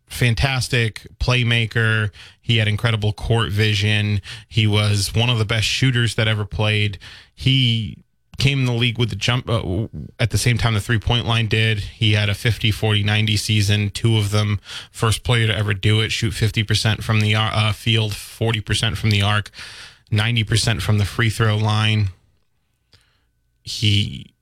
[0.07, 2.11] fantastic playmaker.
[2.41, 4.21] He had incredible court vision.
[4.49, 6.99] He was one of the best shooters that ever played.
[7.35, 8.05] He
[8.39, 9.89] came in the league with the jump uh,
[10.21, 11.81] at the same time the three point line did.
[11.81, 14.61] He had a 50, 40, 90 season, two of them,
[14.93, 19.23] first player to ever do it, shoot 50% from the uh, field, 40% from the
[19.23, 19.51] arc.
[20.11, 22.09] 90% from the free throw line.
[23.63, 24.33] He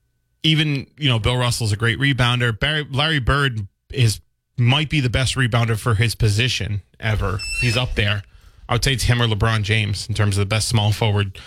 [0.43, 2.57] even, you know, Bill Russell's a great rebounder.
[2.57, 4.21] Barry, Larry Bird is
[4.57, 7.39] might be the best rebounder for his position ever.
[7.61, 8.23] He's up there.
[8.67, 11.39] I would say it's him or LeBron James in terms of the best small forward,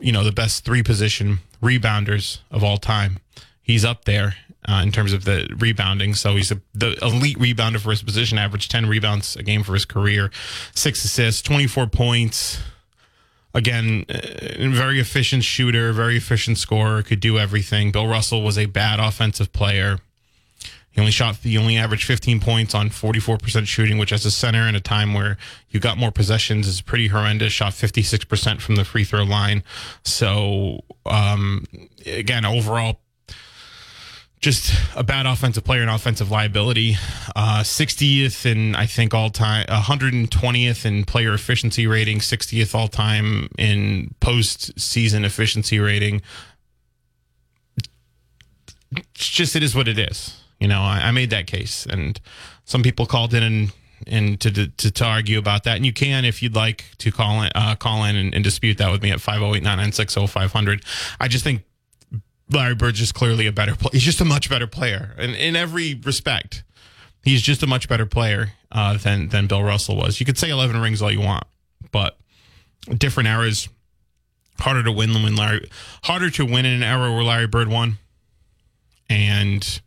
[0.00, 3.18] you know, the best three position rebounders of all time.
[3.62, 4.36] He's up there
[4.68, 6.14] uh, in terms of the rebounding.
[6.14, 9.74] So he's a, the elite rebounder for his position, averaged 10 rebounds a game for
[9.74, 10.30] his career,
[10.74, 12.60] six assists, 24 points,
[13.54, 17.92] again, very efficient shooter, very efficient scorer, could do everything.
[17.92, 19.98] Bill Russell was a bad offensive player.
[20.90, 24.68] He only shot, he only averaged 15 points on 44% shooting, which as a center
[24.68, 25.36] in a time where
[25.70, 27.52] you got more possessions is pretty horrendous.
[27.52, 29.64] Shot 56% from the free throw line.
[30.04, 31.64] So, um,
[32.06, 33.00] again, overall,
[34.44, 36.96] just a bad offensive player and offensive liability.
[37.34, 43.48] Uh, 60th in I think all time, 120th in player efficiency rating, 60th all time
[43.56, 46.20] in postseason efficiency rating.
[48.94, 50.38] It's just it is what it is.
[50.60, 52.20] You know, I, I made that case, and
[52.66, 53.72] some people called in and
[54.06, 55.76] and to, to, to argue about that.
[55.76, 58.76] And you can, if you'd like to call in, uh, call in and, and, dispute
[58.76, 60.84] that with me at 508-996-0500.
[61.18, 61.62] I just think
[62.50, 63.90] Larry Bird's just clearly a better player.
[63.92, 66.62] He's just a much better player, and in every respect,
[67.22, 70.20] he's just a much better player uh, than than Bill Russell was.
[70.20, 71.44] You could say eleven rings all you want,
[71.90, 72.16] but
[72.96, 73.68] different eras,
[74.60, 75.68] harder to win than when Larry,
[76.04, 77.98] harder to win in an era where Larry Bird won,
[79.08, 79.80] and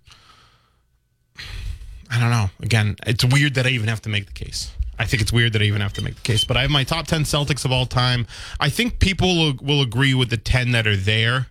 [2.10, 2.50] I don't know.
[2.62, 4.72] Again, it's weird that I even have to make the case.
[5.00, 6.72] I think it's weird that I even have to make the case, but I have
[6.72, 8.26] my top 10 Celtics of all time.
[8.60, 11.48] I think people will, will agree with the 10 that are there.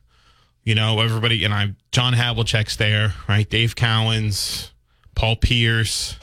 [0.67, 3.49] You know, everybody, and I'm John Havlicek's there, right?
[3.49, 4.71] Dave Cowens,
[5.15, 6.19] Paul Pierce.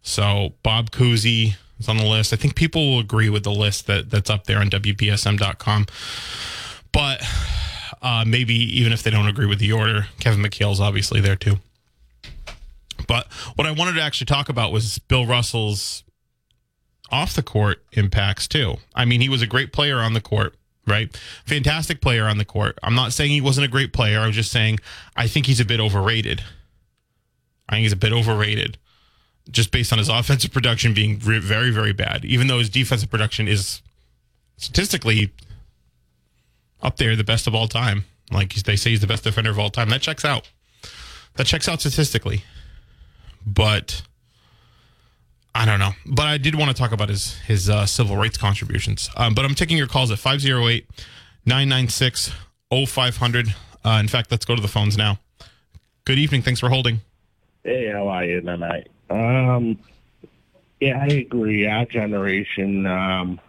[0.00, 2.32] So Bob Cousy is on the list.
[2.32, 5.86] I think people will agree with the list that, that's up there on WBSM.com.
[6.90, 7.22] But
[8.00, 11.56] uh, maybe even if they don't agree with the order, Kevin McHale's obviously there too.
[13.06, 16.02] But what I wanted to actually talk about was Bill Russell's
[17.10, 18.76] off the court impacts too.
[18.94, 20.54] I mean, he was a great player on the court,
[20.90, 21.14] right?
[21.46, 22.78] Fantastic player on the court.
[22.82, 24.18] I'm not saying he wasn't a great player.
[24.20, 24.80] I'm just saying
[25.16, 26.42] I think he's a bit overrated.
[27.68, 28.76] I think he's a bit overrated
[29.50, 33.48] just based on his offensive production being very, very bad, even though his defensive production
[33.48, 33.82] is
[34.56, 35.32] statistically
[36.82, 38.04] up there, the best of all time.
[38.30, 39.88] Like they say, he's the best defender of all time.
[39.90, 40.48] That checks out.
[41.36, 42.44] That checks out statistically.
[43.44, 44.02] But
[45.54, 45.90] I don't know.
[46.06, 49.10] But I did want to talk about his his uh, civil rights contributions.
[49.16, 50.86] Um, but I'm taking your calls at 508
[51.46, 52.32] 996
[52.86, 53.54] 0500.
[53.84, 55.18] Uh, in fact, let's go to the phones now.
[56.04, 56.42] Good evening.
[56.42, 57.00] Thanks for holding.
[57.64, 58.88] Hey, how are you tonight?
[59.10, 59.78] Um,
[60.80, 61.66] yeah, I agree.
[61.66, 63.40] Our generation um,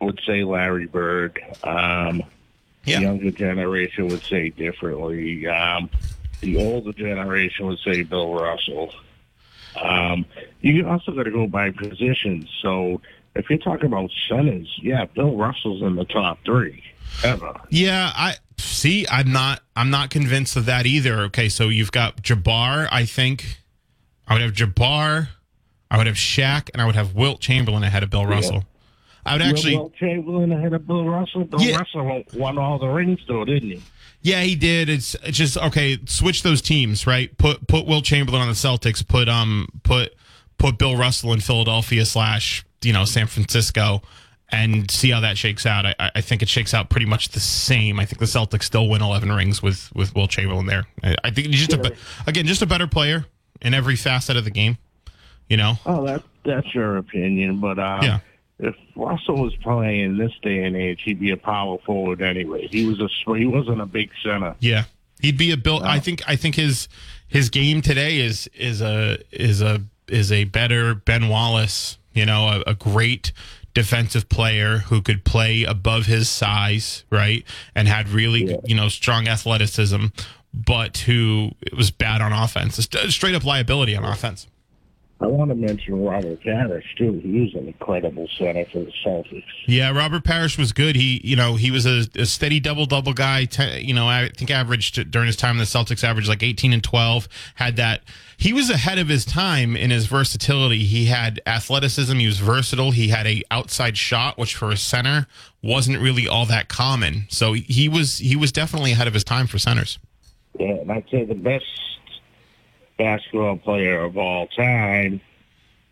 [0.00, 1.38] would say Larry Bird.
[1.64, 2.22] Um,
[2.84, 2.98] Yeah.
[2.98, 5.46] The younger generation would say differently.
[5.46, 5.90] Um,
[6.40, 8.92] the older generation would say Bill Russell.
[9.80, 10.24] Um,
[10.60, 12.48] you also got to go by position.
[12.62, 13.00] So
[13.34, 16.82] if you're talking about centers, yeah, Bill Russell's in the top three
[17.24, 17.54] ever.
[17.70, 19.06] Yeah, I see.
[19.10, 19.60] I'm not.
[19.74, 21.20] I'm not convinced of that either.
[21.22, 22.88] Okay, so you've got Jabbar.
[22.90, 23.58] I think
[24.28, 25.28] I would have Jabbar.
[25.90, 28.64] I would have Shaq, and I would have Wilt Chamberlain ahead of Bill Russell.
[29.26, 29.76] I would actually.
[29.76, 31.44] Wilt Chamberlain ahead of Bill Russell.
[31.44, 31.78] Bill Yeah.
[31.78, 33.82] Russell won all the rings, though, didn't he?
[34.22, 34.88] Yeah, he did.
[34.88, 35.98] It's, it's just okay.
[36.06, 37.36] Switch those teams, right?
[37.38, 39.06] Put put Wilt Chamberlain on the Celtics.
[39.06, 40.14] Put um put
[40.58, 44.00] put Bill Russell in Philadelphia slash you know San Francisco,
[44.50, 45.86] and see how that shakes out.
[45.86, 47.98] I, I think it shakes out pretty much the same.
[47.98, 50.84] I think the Celtics still win eleven rings with with Wilt Chamberlain there.
[51.02, 51.96] I, I think he's just a be-
[52.28, 53.26] again just a better player
[53.60, 54.78] in every facet of the game.
[55.48, 55.74] You know.
[55.84, 58.20] Oh, that that's your opinion, but uh, Yeah.
[58.62, 62.68] If Russell was playing in this day and age, he'd be a power forward anyway.
[62.68, 64.54] He was a he wasn't a big center.
[64.60, 64.84] Yeah,
[65.20, 65.82] he'd be a Bill.
[65.82, 66.22] I think.
[66.28, 66.88] I think his
[67.26, 71.98] his game today is is a is a is a better Ben Wallace.
[72.14, 73.32] You know, a, a great
[73.74, 77.44] defensive player who could play above his size, right,
[77.74, 80.06] and had really you know strong athleticism,
[80.54, 82.78] but who was bad on offense.
[82.94, 84.46] Uh, straight up liability on offense.
[85.22, 87.20] I want to mention Robert Parish too.
[87.22, 89.44] He was an incredible center for the Celtics.
[89.66, 90.96] Yeah, Robert Parish was good.
[90.96, 93.46] He, you know, he was a, a steady double double guy.
[93.78, 96.82] You know, I think averaged during his time in the Celtics, averaged like eighteen and
[96.82, 97.28] twelve.
[97.54, 98.02] Had that.
[98.36, 100.84] He was ahead of his time in his versatility.
[100.84, 102.16] He had athleticism.
[102.16, 102.90] He was versatile.
[102.90, 105.28] He had a outside shot, which for a center
[105.62, 107.26] wasn't really all that common.
[107.28, 110.00] So he was he was definitely ahead of his time for centers.
[110.58, 111.64] Yeah, and I'd say the best
[113.02, 115.20] basketball player of all time,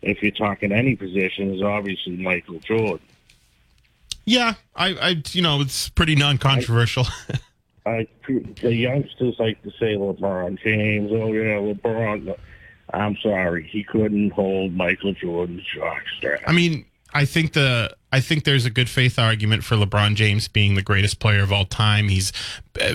[0.01, 3.05] if you're talking any position, is obviously Michael Jordan.
[4.25, 7.05] Yeah, I, I, you know, it's pretty non-controversial.
[7.85, 8.07] I,
[8.61, 11.11] the youngsters like to say LeBron James.
[11.11, 12.37] Oh yeah, LeBron.
[12.93, 16.43] I'm sorry, he couldn't hold Michael Jordan's jockstrap.
[16.45, 20.47] I mean, I think the I think there's a good faith argument for LeBron James
[20.47, 22.09] being the greatest player of all time.
[22.09, 22.31] He's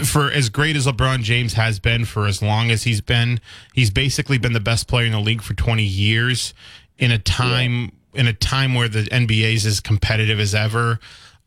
[0.04, 3.40] for as great as LeBron James has been for as long as he's been,
[3.74, 6.52] he's basically been the best player in the league for 20 years
[6.98, 10.98] in a time in a time where the NBA is as competitive as ever.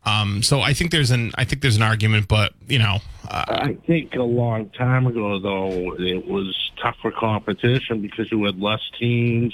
[0.05, 3.45] Um, so I think there's an I think there's an argument, but you know, uh,
[3.47, 8.81] I think a long time ago, though, it was tougher competition because you had less
[8.97, 9.53] teams.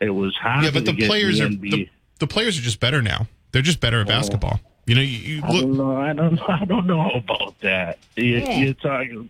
[0.00, 1.88] It was harder yeah, but to the get players the are the,
[2.20, 3.26] the players are just better now.
[3.52, 4.08] They're just better at oh.
[4.08, 4.60] basketball.
[4.86, 5.96] You know, you, you I look don't know.
[5.96, 6.40] I don't.
[6.48, 7.98] I don't know about that.
[8.16, 8.58] You, Yeah.
[8.58, 9.28] You're talking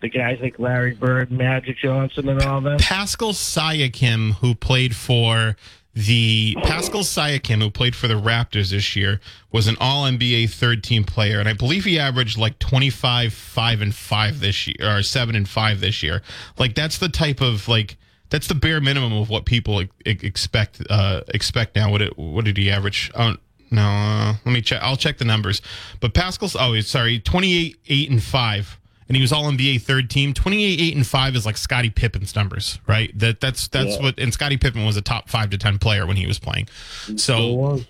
[0.00, 2.80] the guys like Larry Bird, Magic Johnson, and all that.
[2.80, 5.56] Pascal Siakam, who played for
[5.94, 10.82] the Pascal Siakam, who played for the Raptors this year, was an All NBA third
[10.82, 14.76] team player, and I believe he averaged like twenty five, five and five this year,
[14.80, 16.22] or seven and five this year.
[16.58, 17.96] Like that's the type of like
[18.32, 21.90] that's the bare minimum of what people expect uh, expect now.
[21.90, 23.10] What it what did he average?
[23.14, 23.36] Oh,
[23.70, 24.80] no, uh, let me check.
[24.82, 25.60] I'll check the numbers.
[26.00, 30.08] But Pascal's oh, sorry, twenty eight, eight and five and he was all NBA third
[30.08, 30.32] team.
[30.32, 33.10] 28, 8, and 5 is like Scottie Pippen's numbers, right?
[33.18, 34.02] That that's that's Yeah.
[34.02, 36.68] what and Scottie Pippen was a top five to ten player when he was playing.
[37.16, 37.80] So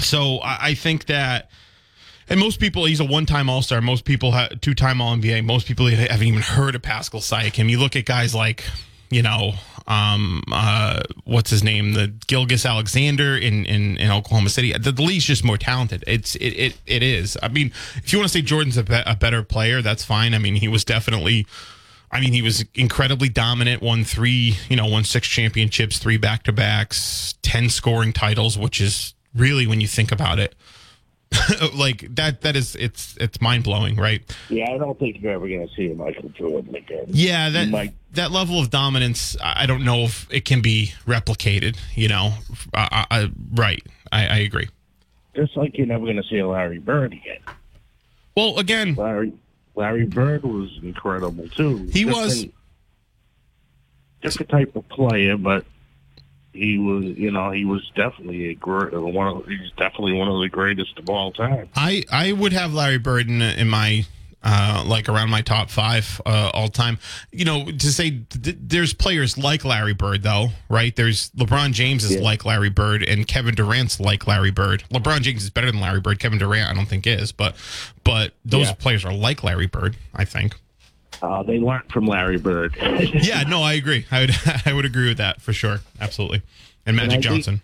[0.00, 1.50] so I, I think that
[2.28, 3.82] and most people he's a one time all star.
[3.82, 5.44] Most people have two time all NBA.
[5.44, 7.68] Most people haven't even heard of Pascal Siakam.
[7.68, 8.64] You look at guys like
[9.10, 9.54] you know,
[9.86, 14.72] um, uh, what's his name, the Gilgeous-Alexander in, in, in Oklahoma City.
[14.72, 16.04] The, the league's just more talented.
[16.06, 17.36] It's it it, it is.
[17.42, 20.32] I mean, if you want to say Jordan's a, be- a better player, that's fine.
[20.32, 21.46] I mean, he was definitely.
[22.12, 23.82] I mean, he was incredibly dominant.
[23.82, 28.80] Won three, you know, won six championships, three back to backs, ten scoring titles, which
[28.80, 30.54] is really when you think about it,
[31.74, 32.40] like that.
[32.42, 34.22] That is, it's it's mind blowing, right?
[34.48, 37.04] Yeah, I don't think you're ever going to see a Michael Jordan again.
[37.08, 41.78] Yeah, that might- that level of dominance, I don't know if it can be replicated.
[41.94, 42.32] You know,
[42.74, 43.80] I, I, right?
[44.10, 44.68] I, I agree.
[45.36, 47.38] Just like you're never going to see a Larry Bird again.
[48.36, 49.32] Well, again, Larry
[49.76, 51.88] Larry Bird was incredible too.
[51.92, 52.34] He was.
[52.42, 52.54] Different-
[54.22, 55.64] different type of player, but
[56.52, 59.26] he was, you know, he was definitely a great one.
[59.28, 61.68] Of, he's definitely one of the greatest of all time.
[61.76, 64.04] I I would have Larry Bird in, in my
[64.42, 66.98] uh, like around my top five uh, all time.
[67.30, 70.96] You know, to say th- there's players like Larry Bird though, right?
[70.96, 72.22] There's LeBron James is Yeah.
[72.22, 74.82] like Larry Bird, and Kevin Durant's like Larry Bird.
[74.90, 76.18] LeBron James is better than Larry Bird.
[76.20, 77.54] Kevin Durant, I don't think is, but
[78.02, 78.74] but those Yeah.
[78.74, 79.96] players are like Larry Bird.
[80.14, 80.56] I think.
[81.22, 82.76] Uh, they learned from Larry Bird.
[82.80, 84.06] Yeah, no, I agree.
[84.10, 84.30] I would
[84.66, 85.80] I would agree with that for sure.
[86.00, 86.42] Absolutely.
[86.86, 87.60] And Magic think- Johnson.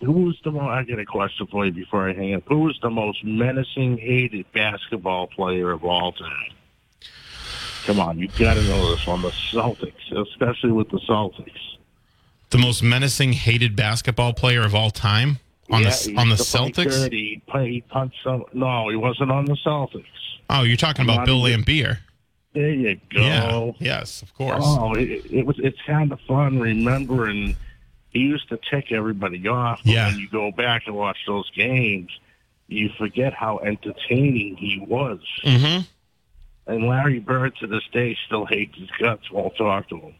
[0.00, 0.64] Who was the most?
[0.64, 2.42] I got a question for you before I hang up.
[2.48, 6.52] Who was the most menacing, hated basketball player of all time?
[7.86, 9.22] Come on, you got to know this one.
[9.22, 11.52] The Celtics, especially with the Celtics.
[12.50, 15.38] The most menacing, hated basketball player of all time
[15.70, 17.12] on Yeah, the on the used to play Celtics.
[17.12, 18.44] He'd play, he'd punch some.
[18.52, 20.04] No, he wasn't on the Celtics.
[20.50, 21.98] Oh, you're talking about Bill Laimbeer.
[22.54, 23.74] There you go.
[23.80, 23.98] Yeah.
[23.98, 24.62] Yes, of course.
[24.64, 25.58] Oh, it, it was.
[25.58, 27.56] It's kind of fun remembering.
[28.10, 29.80] He used to tick everybody off.
[29.84, 30.06] But Yeah.
[30.08, 32.10] When you go back and watch those games,
[32.68, 35.20] you forget how entertaining he was.
[35.44, 35.82] Mm-hmm.
[36.66, 39.30] And Larry Bird to this day still hates his guts.
[39.30, 40.14] Won't talk to him.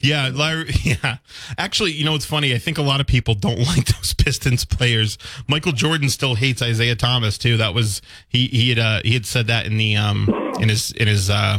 [0.00, 0.70] Yeah, Larry.
[0.82, 1.18] Yeah,
[1.58, 2.54] actually, you know what's funny?
[2.54, 5.18] I think a lot of people don't like those Pistons players.
[5.48, 7.56] Michael Jordan still hates Isiah Thomas too.
[7.56, 8.46] That was he.
[8.48, 10.28] He had uh, he had said that in the um
[10.58, 11.58] in his in his uh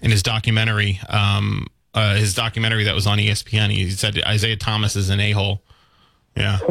[0.00, 3.70] in his documentary um uh his documentary that was on ESPN.
[3.70, 5.62] He said Isiah Thomas is an a hole.
[6.36, 6.58] Yeah.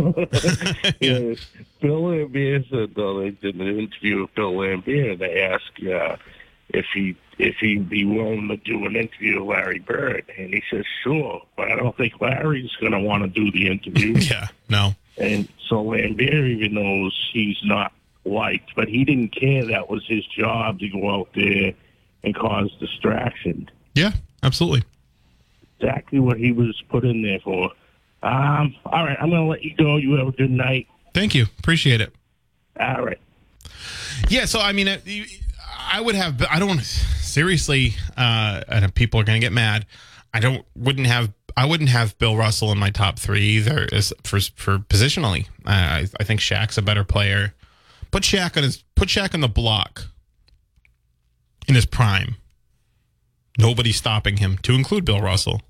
[0.99, 1.33] Yeah.
[1.81, 6.17] Bill Laimbeer said though they did an interview with Bill Laimbeer they asked uh,
[6.69, 10.63] if he if he'd be willing to do an interview with Larry Bird and he
[10.71, 14.15] says sure, but I don't think Larry's going to want to do the interview.
[14.19, 14.47] Yeah.
[14.69, 14.95] No.
[15.17, 17.91] and so Laimbeer even knows he's not
[18.25, 19.65] liked, but he didn't care.
[19.65, 21.73] That was his job to go out there
[22.23, 23.69] and cause distraction.
[23.93, 24.11] Yeah.
[24.43, 24.83] Absolutely.
[25.79, 27.71] Exactly what he was put in there for.
[28.23, 29.97] Um, all right, I'm going to let you go.
[29.97, 30.87] You have a good night.
[31.13, 31.45] Thank you.
[31.59, 32.13] Appreciate it.
[32.79, 33.19] All right.
[34.29, 35.25] Yeah, so I mean, uh, you-
[35.95, 36.45] I would have.
[36.51, 37.93] I don't seriously.
[38.17, 39.85] Uh, and people are going to get mad.
[40.33, 40.65] I don't.
[40.75, 41.31] Wouldn't have.
[41.55, 43.87] I wouldn't have Bill Russell in my top three either.
[43.93, 47.53] As for for positionally, I I think Shaq's a better player.
[48.11, 48.83] Put Shaq on his.
[48.95, 50.07] Put Shaq on the block.
[51.65, 52.35] In his prime.
[53.57, 54.57] Nobody's stopping him.
[54.63, 55.61] To include Bill Russell,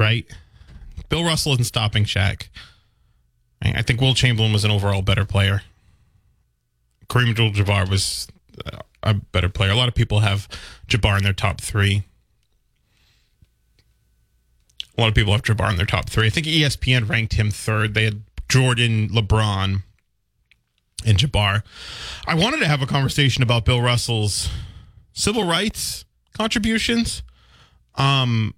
[0.00, 0.26] right?
[1.10, 2.48] Bill Russell isn't stopping Shaq.
[3.62, 5.62] I I think Wilt Chamberlain was an overall better player.
[7.08, 8.26] Kareem Abdul-Jabbar was
[8.66, 9.70] uh, a better player.
[9.70, 10.48] A lot of people have
[10.86, 12.04] Jabbar in their top three.
[14.96, 16.26] A lot of people have Jabbar in their top three.
[16.26, 17.94] I think ESPN ranked him third.
[17.94, 19.82] They had Jordan, LeBron,
[21.06, 21.62] and Jabbar.
[22.26, 24.50] I wanted to have a conversation about Bill Russell's
[25.12, 26.04] civil rights
[26.36, 27.22] contributions.
[27.94, 28.54] Um,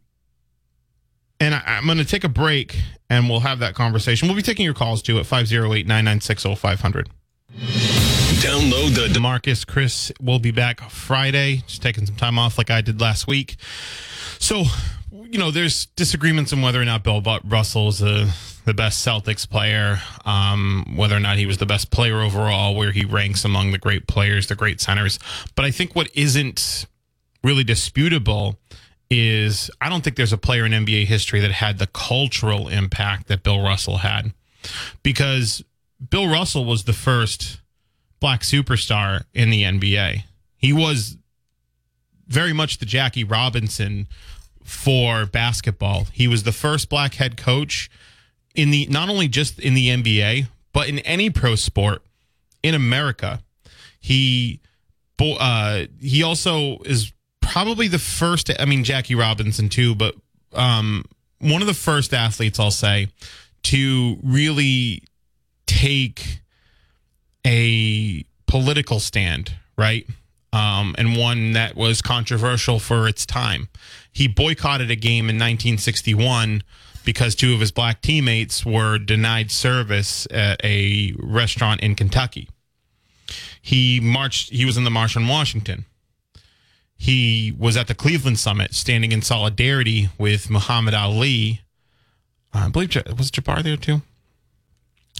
[1.39, 4.29] and I, I'm going to take a break and we'll have that conversation.
[4.29, 7.09] We'll be taking your calls too at 508 996 0500.
[8.41, 12.81] Download the Demarcus Chris will be back Friday, just taking some time off like I
[12.81, 13.57] did last week.
[14.39, 14.65] So,
[15.13, 19.47] you know, there's disagreements on whether or not Bill Russell's Russell the, the best Celtics
[19.47, 23.73] player, um, whether or not he was the best player overall, where he ranks among
[23.73, 25.19] the great players, the great centers.
[25.55, 26.87] But I think what isn't
[27.45, 28.59] really disputable
[29.11, 33.29] is I don't think there's a player in NBA history that had the cultural impact
[33.29, 34.33] that Bill Russell had
[35.03, 35.63] because
[36.09, 37.60] Bill Russell was the first
[38.21, 40.25] black superstar in the NBA.
[40.57, 41.17] He was
[42.29, 44.07] very much the Jackie Robinson
[44.63, 46.07] for basketball.
[46.13, 47.91] He was the first black head coach
[48.55, 52.03] in the not only just in the NBA, but in any pro sport
[52.63, 53.43] in America.
[53.99, 54.61] He
[55.19, 60.15] uh he also is probably the first I mean Jackie Robinson too, but
[60.53, 61.05] um
[61.41, 63.09] one of the first athletes I'll say
[63.65, 65.03] to really
[65.67, 66.41] take
[67.47, 70.07] a political stand, right?
[70.53, 73.69] um, and one that was controversial for its time.
[74.13, 76.63] He boycotted a game in 1961
[77.05, 82.49] because two of his black teammates were denied service at a restaurant in Kentucky.
[83.63, 85.85] He marched, he was in the March on Washington.
[86.97, 91.63] He was at the Cleveland Summit standing in solidarity with Muhammad Ali.
[92.53, 94.03] I believe, was Jabbar there too?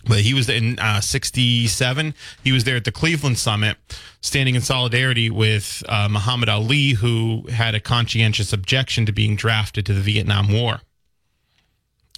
[0.07, 2.15] But he was in uh, 67.
[2.43, 3.77] He was there at the Cleveland Summit,
[4.21, 9.85] standing in solidarity with uh, Muhammad Ali, who had a conscientious objection to being drafted
[9.87, 10.81] to the Vietnam War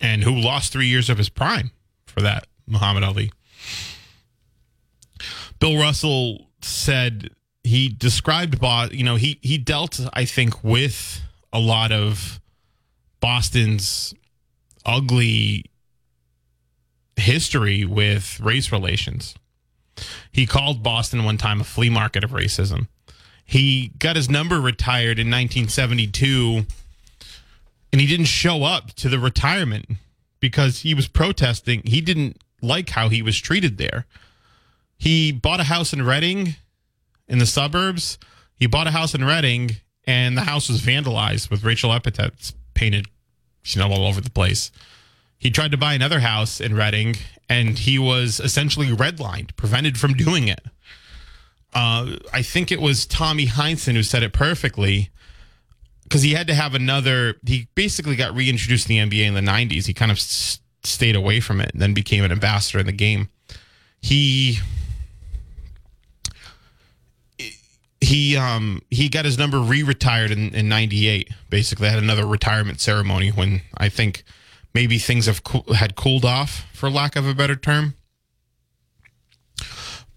[0.03, 1.71] and who lost three years of his prime
[2.07, 3.33] for that, Muhammad Ali.
[5.61, 7.31] Bill Russell said
[7.63, 11.23] he described, Boston, you know, he, he dealt, I think, with
[11.53, 12.41] a lot of
[13.21, 14.13] Boston's
[14.85, 15.67] ugly
[17.23, 19.35] history with race relations.
[20.31, 22.89] He called Boston one time a flea market of racism.
[23.45, 26.65] He got his number retired in 1972
[27.93, 29.87] and he didn't show up to the retirement
[30.41, 31.83] because he was protesting.
[31.85, 34.07] He didn't like how he was treated there.
[34.97, 36.57] He bought a house in Reading
[37.29, 38.19] in the suburbs.
[38.55, 43.07] He bought a house in Reading and the house was vandalized with racial epithets painted
[43.65, 44.71] you know all over the place.
[45.43, 47.17] He tried to buy another house in Reading,
[47.49, 50.65] and he was essentially redlined, prevented from doing it.
[51.75, 55.11] Uh, I think it was Tommy Heinsohn who said it perfectly
[56.05, 57.35] because he had to have another.
[57.45, 59.87] He basically got reintroduced in the NBA in the '90s.
[59.87, 62.93] He kind of s- stayed away from it, and then became an ambassador in the
[62.93, 63.29] game.
[64.01, 64.61] He
[68.01, 73.31] he um he got his number re-retired in, in 98 basically had another retirement ceremony
[73.31, 74.25] when i think
[74.75, 77.95] maybe things have co- had cooled off, for lack of a better term.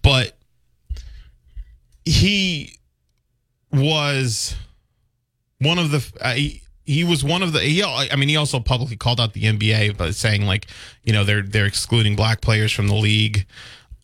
[0.02, 0.36] But
[2.04, 2.78] he
[3.72, 4.54] was
[5.58, 6.12] one of the.
[6.20, 7.60] Uh, he, he was one of the.
[7.60, 10.66] He, I mean, he also publicly called out the NBA, but saying like,
[11.02, 13.46] you know, they're they're excluding black players from the league.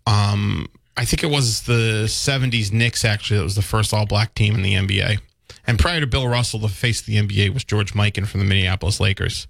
[0.07, 4.34] Um, I think it was the '70s Knicks actually that was the first all black
[4.34, 5.20] team in the NBA.
[5.66, 8.46] And prior to Bill Russell, the face of the NBA was George Mikan from the
[8.46, 9.46] Minneapolis Lakers.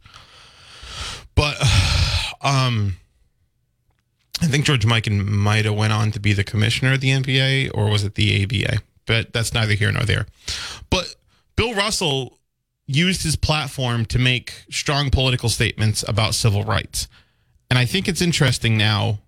[1.34, 1.56] But
[2.42, 2.96] um,
[4.40, 7.70] I think George Mikan might have went on to be the commissioner of the NBA,
[7.74, 8.82] or was it the ABA?
[9.06, 10.26] But that's neither here nor there.
[10.90, 11.14] But
[11.56, 12.38] Bill Russell
[12.86, 17.08] used his platform to make strong political statements about civil rights.
[17.70, 19.20] And I think it's interesting now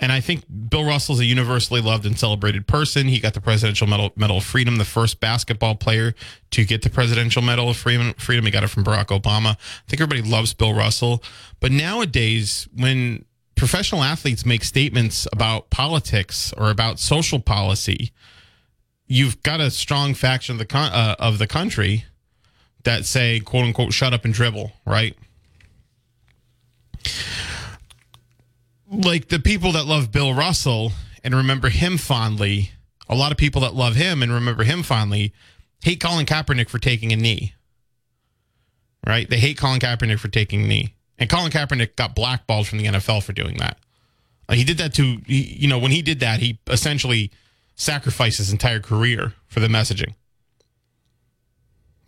[0.00, 3.06] and I think Bill Russell's a universally loved and celebrated person.
[3.06, 6.14] He got the Presidential Medal, Medal of Freedom, the first basketball player
[6.52, 8.14] to get the Presidential Medal of Freedom.
[8.14, 8.46] Freedom.
[8.46, 9.56] He got it from Barack Obama.
[9.56, 11.22] I think everybody loves Bill Russell.
[11.60, 13.26] But nowadays, when
[13.56, 18.10] professional athletes make statements about politics or about social policy,
[19.06, 22.06] you've got a strong faction of the con- uh, of the country
[22.84, 25.14] that say, "quote unquote," "shut up and dribble," right?
[28.90, 32.72] Like the people that love Bill Russell and remember him fondly,
[33.08, 35.32] a lot of people that love him and remember him fondly
[35.82, 37.54] hate Colin Kaepernick for taking a knee.
[39.06, 39.28] Right?
[39.28, 40.94] They hate Colin Kaepernick for taking a knee.
[41.18, 43.78] And Colin Kaepernick got blackballed from the NFL for doing that.
[44.48, 47.30] Uh, he did that to, you know, when he did that, he essentially
[47.76, 50.14] sacrificed his entire career for the messaging.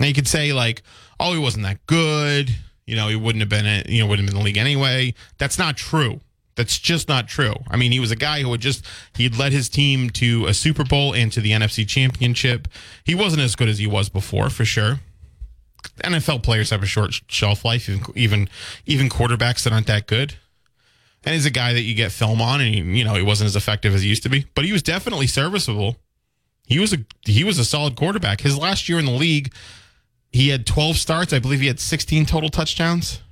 [0.00, 0.82] Now you could say, like,
[1.20, 2.50] oh, he wasn't that good.
[2.86, 5.14] You know, he wouldn't have been, you know, wouldn't have been in the league anyway.
[5.38, 6.20] That's not true.
[6.54, 7.54] That's just not true.
[7.70, 8.84] I mean, he was a guy who had just
[9.16, 12.68] he'd led his team to a Super Bowl and to the NFC Championship.
[13.04, 15.00] He wasn't as good as he was before, for sure.
[16.04, 18.48] NFL players have a short shelf life, even even,
[18.86, 20.34] even quarterbacks that aren't that good.
[21.24, 23.46] And he's a guy that you get film on, and he, you know he wasn't
[23.46, 25.96] as effective as he used to be, but he was definitely serviceable.
[26.66, 28.42] He was a he was a solid quarterback.
[28.42, 29.54] His last year in the league,
[30.30, 31.32] he had 12 starts.
[31.32, 33.22] I believe he had 16 total touchdowns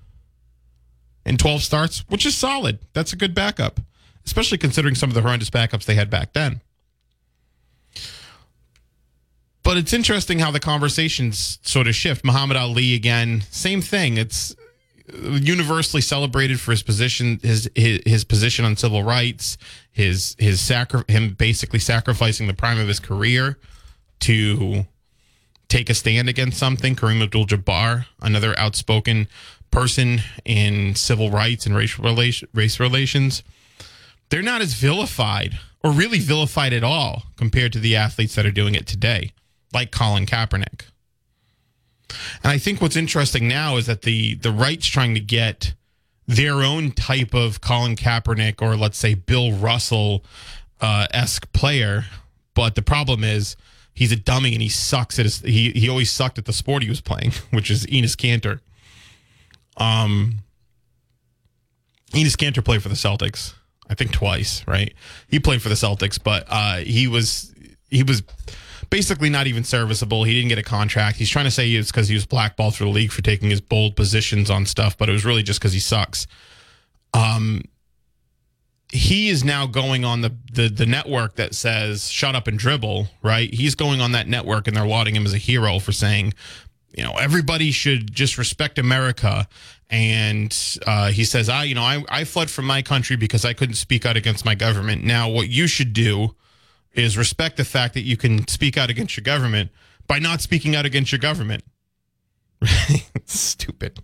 [1.25, 2.79] in 12 starts, which is solid.
[2.93, 3.81] That's a good backup,
[4.25, 6.61] especially considering some of the horrendous backups they had back then.
[9.63, 12.25] But it's interesting how the conversations sort of shift.
[12.25, 14.17] Muhammad Ali again, same thing.
[14.17, 14.57] It's
[15.15, 19.59] universally celebrated for his position, his his, his position on civil rights,
[19.91, 23.59] his his sacri- him basically sacrificing the prime of his career
[24.21, 24.87] to
[25.69, 26.97] take a stand against something.
[26.97, 29.29] Kareem Abdul-Jabbar, another outspoken
[29.71, 33.43] person in civil rights and race, relation, race relations,
[34.31, 38.51] they're not as vilified or really vilified at all compared to the athletes that are
[38.51, 39.33] doing it today,
[39.73, 40.83] like Colin Kaepernick.
[42.43, 45.75] And I think what's interesting now is that the the right's trying to get
[46.27, 50.25] their own type of Colin Kaepernick or let's say Bill Russell
[50.81, 52.05] uh, esque player,
[52.55, 53.57] but the problem is
[53.95, 56.83] he's a dummy and he sucks at his he he always sucked at the sport
[56.83, 58.61] he was playing, which is Enes Kanter.
[59.81, 60.39] Um
[62.13, 63.55] Enes Kanter played for the Celtics,
[63.89, 64.93] I think twice, right?
[65.29, 67.53] He played for the Celtics, but uh he was
[67.89, 68.23] he was
[68.91, 70.25] basically not even serviceable.
[70.25, 71.17] He didn't get a contract.
[71.17, 73.61] He's trying to say it's because he was blackballed for the league for taking his
[73.61, 76.27] bold positions on stuff, but it was really just because he sucks.
[77.15, 77.63] Um,
[78.93, 83.09] he is now going on the, the the network that says "shut up and dribble."
[83.23, 83.53] Right?
[83.53, 86.35] He's going on that network, and they're lauding him as a hero for saying,
[86.93, 89.49] you know, everybody should just respect America.
[89.89, 93.53] And uh, he says, "I, you know, I I fled from my country because I
[93.53, 95.05] couldn't speak out against my government.
[95.05, 96.35] Now, what you should do."
[96.93, 99.71] is respect the fact that you can speak out against your government
[100.07, 101.63] by not speaking out against your government.
[103.25, 104.01] Stupid.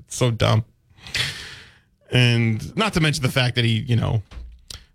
[0.00, 0.64] It's so dumb.
[2.10, 4.22] And not to mention the fact that he, you know,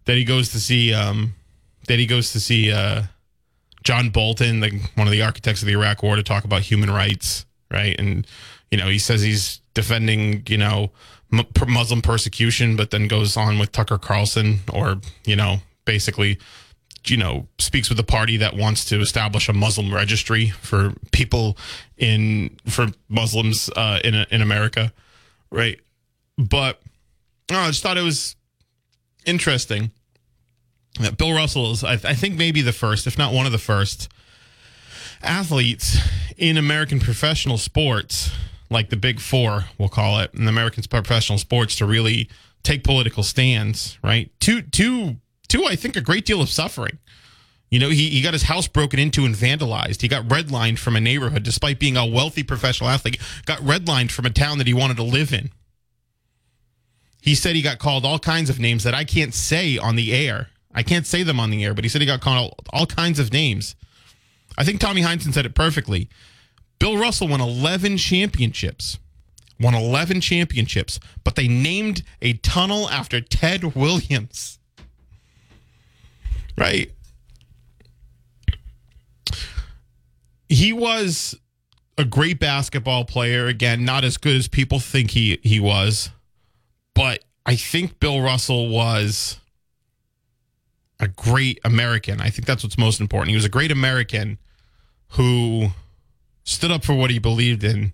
[0.05, 1.35] that he goes to see um
[1.87, 3.03] that he goes to see uh
[3.83, 6.89] John Bolton, like one of the architects of the Iraq war to talk about human
[6.89, 7.95] rights, right?
[7.99, 8.25] And
[8.71, 10.91] you know, he says he's defending, you know,
[11.67, 16.39] Muslim persecution, but then goes on with Tucker Carlson or, you know, basically
[17.05, 21.57] you know, speaks with a party that wants to establish a Muslim registry for people
[21.97, 24.93] in for Muslims uh, in in America,
[25.51, 25.79] right?
[26.37, 26.81] But
[27.51, 28.35] oh, I just thought it was
[29.25, 29.91] interesting
[31.17, 34.09] Bill Russell is, I, I think, maybe the first, if not one of the first,
[35.21, 35.97] athletes
[36.37, 38.31] in American professional sports,
[38.69, 42.29] like the Big Four, we'll call it, in American professional sports, to really
[42.61, 44.31] take political stands, right?
[44.39, 45.17] Two two
[45.49, 46.99] to, I think, a great deal of suffering.
[47.69, 50.01] You know, he, he got his house broken into and vandalized.
[50.01, 54.27] He got redlined from a neighborhood, despite being a wealthy professional athlete, got redlined from
[54.27, 55.49] a town that he wanted to live in.
[57.19, 60.13] He said he got called all kinds of names that I can't say on the
[60.13, 60.49] air.
[60.73, 63.19] I can't say them on the air, but he said he got called all kinds
[63.19, 63.75] of names.
[64.57, 66.09] I think Tommy Heinsohn said it perfectly.
[66.79, 68.99] Bill Russell won 11 championships.
[69.59, 74.59] Won 11 championships, but they named a tunnel after Ted Williams
[76.57, 76.91] right?
[80.49, 81.35] He was
[81.97, 83.47] a great basketball player.
[83.47, 86.09] Again, not as good as people think he he was,
[86.93, 89.39] but I think Bill Russell was
[91.03, 92.21] a great American.
[92.21, 93.29] I think that's what's most important.
[93.29, 94.37] He was a great American
[95.09, 95.67] who
[96.45, 97.93] stood up for what he believed in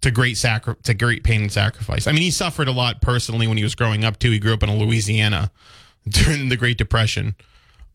[0.00, 2.08] to great sacri- to great pain and sacrifice.
[2.08, 4.32] I mean, he suffered a lot personally when he was growing up too.
[4.32, 5.52] He grew up in Louisiana
[6.08, 7.36] during the Great Depression.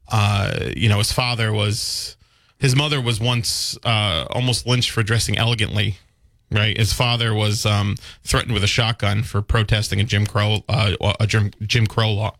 [0.09, 2.15] Uh, you know, his father was,
[2.57, 5.97] his mother was once uh, almost lynched for dressing elegantly.
[6.53, 10.97] Right, his father was um, threatened with a shotgun for protesting a Jim Crow uh,
[11.17, 12.35] a Jim, Jim Crow law.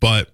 [0.00, 0.30] But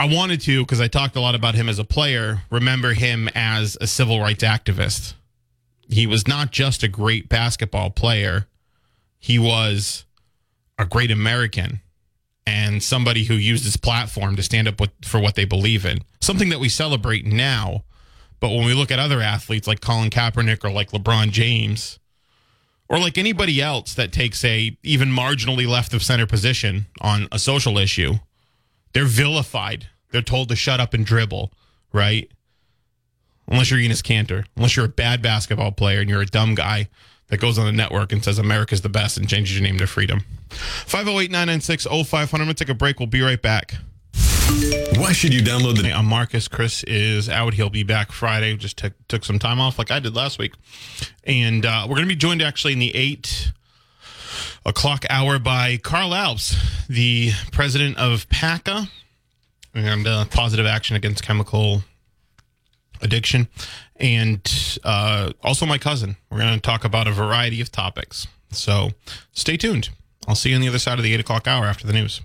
[0.00, 2.42] I wanted to because I talked a lot about him as a player.
[2.50, 5.14] Remember him as a civil rights activist.
[5.90, 8.46] He was not just a great basketball player;
[9.18, 10.04] he was
[10.78, 11.80] a great American
[12.48, 15.98] and somebody who used his platform to stand up with, for what they believe in.
[16.22, 17.84] Something that we celebrate now.
[18.40, 21.98] But when we look at other athletes like Colin Kaepernick or like LeBron James,
[22.88, 27.38] or like anybody else that takes a even marginally left of center position on a
[27.38, 28.14] social issue,
[28.98, 29.86] they're vilified.
[30.10, 31.52] They're told to shut up and dribble,
[31.92, 32.28] right?
[33.46, 36.88] Unless you're Enes Kanter, unless you're a bad basketball player and you're a dumb guy
[37.28, 39.86] that goes on the network and says America's the best and changes your name to
[39.86, 40.24] freedom.
[40.50, 42.42] 508 996 0500.
[42.42, 42.98] I'm going to take a break.
[42.98, 43.76] We'll be right back.
[44.96, 45.92] Why should you download the.
[45.92, 46.48] I'm Marcus.
[46.48, 47.54] Chris is out.
[47.54, 48.56] He'll be back Friday.
[48.56, 50.54] Just took, took some time off like I did last week.
[51.22, 53.52] And uh, we're going to be joined actually in the 8
[54.64, 56.56] o'clock hour by Carl Alves,
[56.88, 58.88] the president of PACA
[59.74, 61.82] and uh, Positive Action Against Chemical
[63.00, 63.48] Addiction
[63.96, 66.16] and uh, also my cousin.
[66.30, 68.26] We're going to talk about a variety of topics.
[68.50, 68.90] So
[69.32, 69.90] stay tuned.
[70.26, 72.20] I'll see you on the other side of the eight o'clock hour after the news.